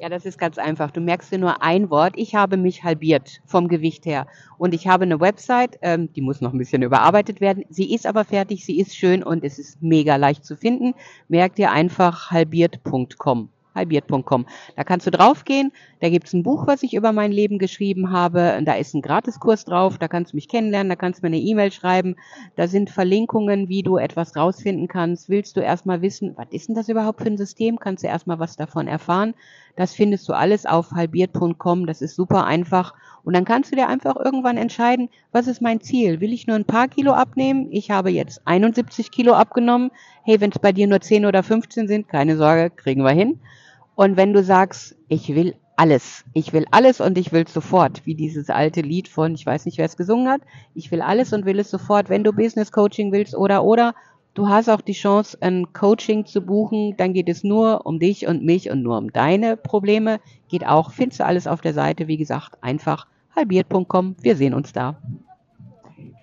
Ja, 0.00 0.08
das 0.08 0.24
ist 0.24 0.38
ganz 0.38 0.58
einfach. 0.58 0.92
Du 0.92 1.00
merkst 1.00 1.32
dir 1.32 1.38
nur 1.38 1.60
ein 1.60 1.90
Wort. 1.90 2.12
Ich 2.16 2.36
habe 2.36 2.56
mich 2.56 2.84
halbiert 2.84 3.40
vom 3.46 3.66
Gewicht 3.66 4.06
her. 4.06 4.28
Und 4.56 4.72
ich 4.72 4.86
habe 4.86 5.02
eine 5.02 5.20
Website, 5.20 5.78
ähm, 5.82 6.12
die 6.12 6.20
muss 6.20 6.40
noch 6.40 6.52
ein 6.52 6.58
bisschen 6.58 6.82
überarbeitet 6.82 7.40
werden. 7.40 7.64
Sie 7.68 7.92
ist 7.92 8.06
aber 8.06 8.24
fertig, 8.24 8.64
sie 8.64 8.78
ist 8.78 8.94
schön 8.94 9.24
und 9.24 9.42
es 9.42 9.58
ist 9.58 9.82
mega 9.82 10.14
leicht 10.14 10.44
zu 10.44 10.56
finden. 10.56 10.94
Merk 11.26 11.56
dir 11.56 11.72
einfach 11.72 12.30
halbiert.com 12.30 13.50
halbiert.com. 13.78 14.46
Da 14.76 14.84
kannst 14.84 15.06
du 15.06 15.10
draufgehen, 15.10 15.72
da 16.00 16.08
gibt's 16.10 16.32
ein 16.32 16.42
Buch, 16.42 16.66
was 16.66 16.82
ich 16.82 16.94
über 16.94 17.12
mein 17.12 17.32
Leben 17.32 17.58
geschrieben 17.58 18.12
habe, 18.12 18.60
da 18.64 18.74
ist 18.74 18.94
ein 18.94 19.02
Gratiskurs 19.02 19.64
drauf, 19.64 19.98
da 19.98 20.08
kannst 20.08 20.32
du 20.32 20.36
mich 20.36 20.48
kennenlernen, 20.48 20.90
da 20.90 20.96
kannst 20.96 21.20
du 21.20 21.26
mir 21.26 21.34
eine 21.34 21.42
E-Mail 21.42 21.72
schreiben, 21.72 22.16
da 22.56 22.68
sind 22.68 22.90
Verlinkungen, 22.90 23.68
wie 23.68 23.82
du 23.82 23.96
etwas 23.96 24.36
rausfinden 24.36 24.88
kannst. 24.88 25.28
Willst 25.28 25.56
du 25.56 25.60
erstmal 25.60 26.02
wissen, 26.02 26.34
was 26.36 26.48
ist 26.50 26.68
denn 26.68 26.74
das 26.74 26.88
überhaupt 26.88 27.22
für 27.22 27.28
ein 27.28 27.38
System, 27.38 27.78
kannst 27.78 28.04
du 28.04 28.08
erstmal 28.08 28.38
was 28.38 28.56
davon 28.56 28.86
erfahren. 28.86 29.34
Das 29.76 29.94
findest 29.94 30.28
du 30.28 30.32
alles 30.32 30.66
auf 30.66 30.90
halbiert.com, 30.90 31.86
das 31.86 32.02
ist 32.02 32.16
super 32.16 32.44
einfach. 32.44 32.94
Und 33.24 33.34
dann 33.34 33.44
kannst 33.44 33.70
du 33.70 33.76
dir 33.76 33.88
einfach 33.88 34.16
irgendwann 34.16 34.56
entscheiden, 34.56 35.08
was 35.32 35.46
ist 35.46 35.60
mein 35.60 35.80
Ziel? 35.80 36.20
Will 36.20 36.32
ich 36.32 36.46
nur 36.46 36.56
ein 36.56 36.64
paar 36.64 36.88
Kilo 36.88 37.12
abnehmen? 37.12 37.68
Ich 37.70 37.90
habe 37.90 38.10
jetzt 38.10 38.40
71 38.44 39.10
Kilo 39.10 39.34
abgenommen. 39.34 39.90
Hey, 40.24 40.40
wenn 40.40 40.50
es 40.50 40.58
bei 40.58 40.72
dir 40.72 40.86
nur 40.86 41.00
10 41.00 41.26
oder 41.26 41.42
15 41.42 41.88
sind, 41.88 42.08
keine 42.08 42.36
Sorge, 42.36 42.70
kriegen 42.70 43.02
wir 43.02 43.10
hin. 43.10 43.38
Und 43.98 44.16
wenn 44.16 44.32
du 44.32 44.44
sagst, 44.44 44.94
ich 45.08 45.34
will 45.34 45.56
alles, 45.74 46.24
ich 46.32 46.52
will 46.52 46.66
alles 46.70 47.00
und 47.00 47.18
ich 47.18 47.32
will 47.32 47.48
sofort, 47.48 48.06
wie 48.06 48.14
dieses 48.14 48.48
alte 48.48 48.80
Lied 48.80 49.08
von, 49.08 49.34
ich 49.34 49.44
weiß 49.44 49.64
nicht, 49.64 49.76
wer 49.76 49.86
es 49.86 49.96
gesungen 49.96 50.28
hat, 50.28 50.40
ich 50.72 50.92
will 50.92 51.02
alles 51.02 51.32
und 51.32 51.44
will 51.46 51.58
es 51.58 51.68
sofort, 51.68 52.08
wenn 52.08 52.22
du 52.22 52.32
Business 52.32 52.70
Coaching 52.70 53.10
willst 53.10 53.34
oder 53.34 53.64
oder, 53.64 53.96
du 54.34 54.48
hast 54.48 54.68
auch 54.68 54.82
die 54.82 54.92
Chance, 54.92 55.36
ein 55.40 55.72
Coaching 55.72 56.26
zu 56.26 56.42
buchen, 56.42 56.96
dann 56.96 57.12
geht 57.12 57.28
es 57.28 57.42
nur 57.42 57.86
um 57.86 57.98
dich 57.98 58.28
und 58.28 58.44
mich 58.44 58.70
und 58.70 58.84
nur 58.84 58.98
um 58.98 59.12
deine 59.12 59.56
Probleme, 59.56 60.20
geht 60.48 60.64
auch, 60.64 60.92
findest 60.92 61.18
du 61.18 61.24
alles 61.24 61.48
auf 61.48 61.60
der 61.60 61.74
Seite, 61.74 62.06
wie 62.06 62.18
gesagt, 62.18 62.62
einfach 62.62 63.08
halbiert.com, 63.34 64.14
wir 64.22 64.36
sehen 64.36 64.54
uns 64.54 64.72
da. 64.72 65.02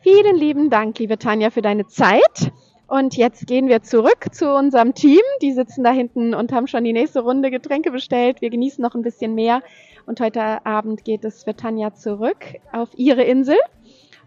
Vielen 0.02 0.38
lieben 0.38 0.70
Dank, 0.70 0.98
liebe 0.98 1.18
Tanja, 1.18 1.50
für 1.50 1.62
deine 1.62 1.88
Zeit. 1.88 2.54
Und 2.88 3.18
jetzt 3.18 3.48
gehen 3.48 3.68
wir 3.68 3.82
zurück 3.82 4.28
zu 4.32 4.54
unserem 4.54 4.94
Team. 4.94 5.22
Die 5.42 5.54
sitzen 5.54 5.84
da 5.84 5.92
hinten 5.92 6.36
und 6.36 6.52
haben 6.52 6.68
schon 6.68 6.84
die 6.84 6.94
nächste 6.94 7.22
Runde 7.22 7.50
Getränke 7.50 7.90
bestellt. 7.92 8.42
Wir 8.42 8.52
genießen 8.52 8.82
noch 8.82 8.94
ein 8.94 9.02
bisschen 9.02 9.34
mehr. 9.34 9.62
Und 10.06 10.20
heute 10.20 10.66
Abend 10.66 11.04
geht 11.04 11.26
es 11.26 11.44
für 11.44 11.56
Tanja 11.56 11.94
zurück 11.96 12.46
auf 12.72 12.90
ihre 12.96 13.24
Insel. 13.24 13.58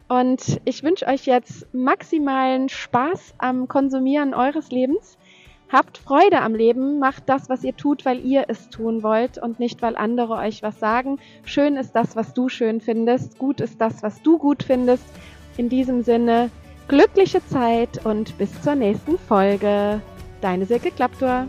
Und 0.09 0.61
ich 0.65 0.83
wünsche 0.83 1.07
euch 1.07 1.27
jetzt 1.27 1.73
maximalen 1.73 2.69
Spaß 2.69 3.35
am 3.39 3.69
Konsumieren 3.69 4.35
eures 4.35 4.71
Lebens. 4.71 5.19
Habt 5.71 5.99
Freude 5.99 6.41
am 6.41 6.55
Leben, 6.55 6.99
macht 6.99 7.29
das, 7.29 7.51
was 7.51 7.63
ihr 7.63 7.77
tut, 7.77 8.07
weil 8.07 8.25
ihr 8.25 8.47
es 8.49 8.71
tun 8.71 9.03
wollt 9.03 9.37
und 9.37 9.61
nicht, 9.61 9.83
weil 9.83 9.97
andere 9.97 10.37
euch 10.37 10.63
was 10.63 10.81
sagen. 10.81 11.19
Schön 11.45 11.77
ist 11.77 11.93
das, 11.93 12.17
was 12.17 12.33
du 12.33 12.49
schön 12.49 12.81
findest. 12.81 13.39
Gut 13.39 13.61
ist 13.61 13.79
das, 13.81 14.03
was 14.03 14.23
du 14.23 14.39
gut 14.39 14.63
findest. 14.63 15.05
In 15.59 15.69
diesem 15.69 16.03
Sinne, 16.03 16.51
glückliche 16.89 17.47
Zeit 17.47 18.05
und 18.05 18.37
bis 18.39 18.61
zur 18.63 18.75
nächsten 18.75 19.19
Folge. 19.19 20.01
Deine 20.41 20.65
Silke 20.67 20.91
Klapptor. 20.91 21.47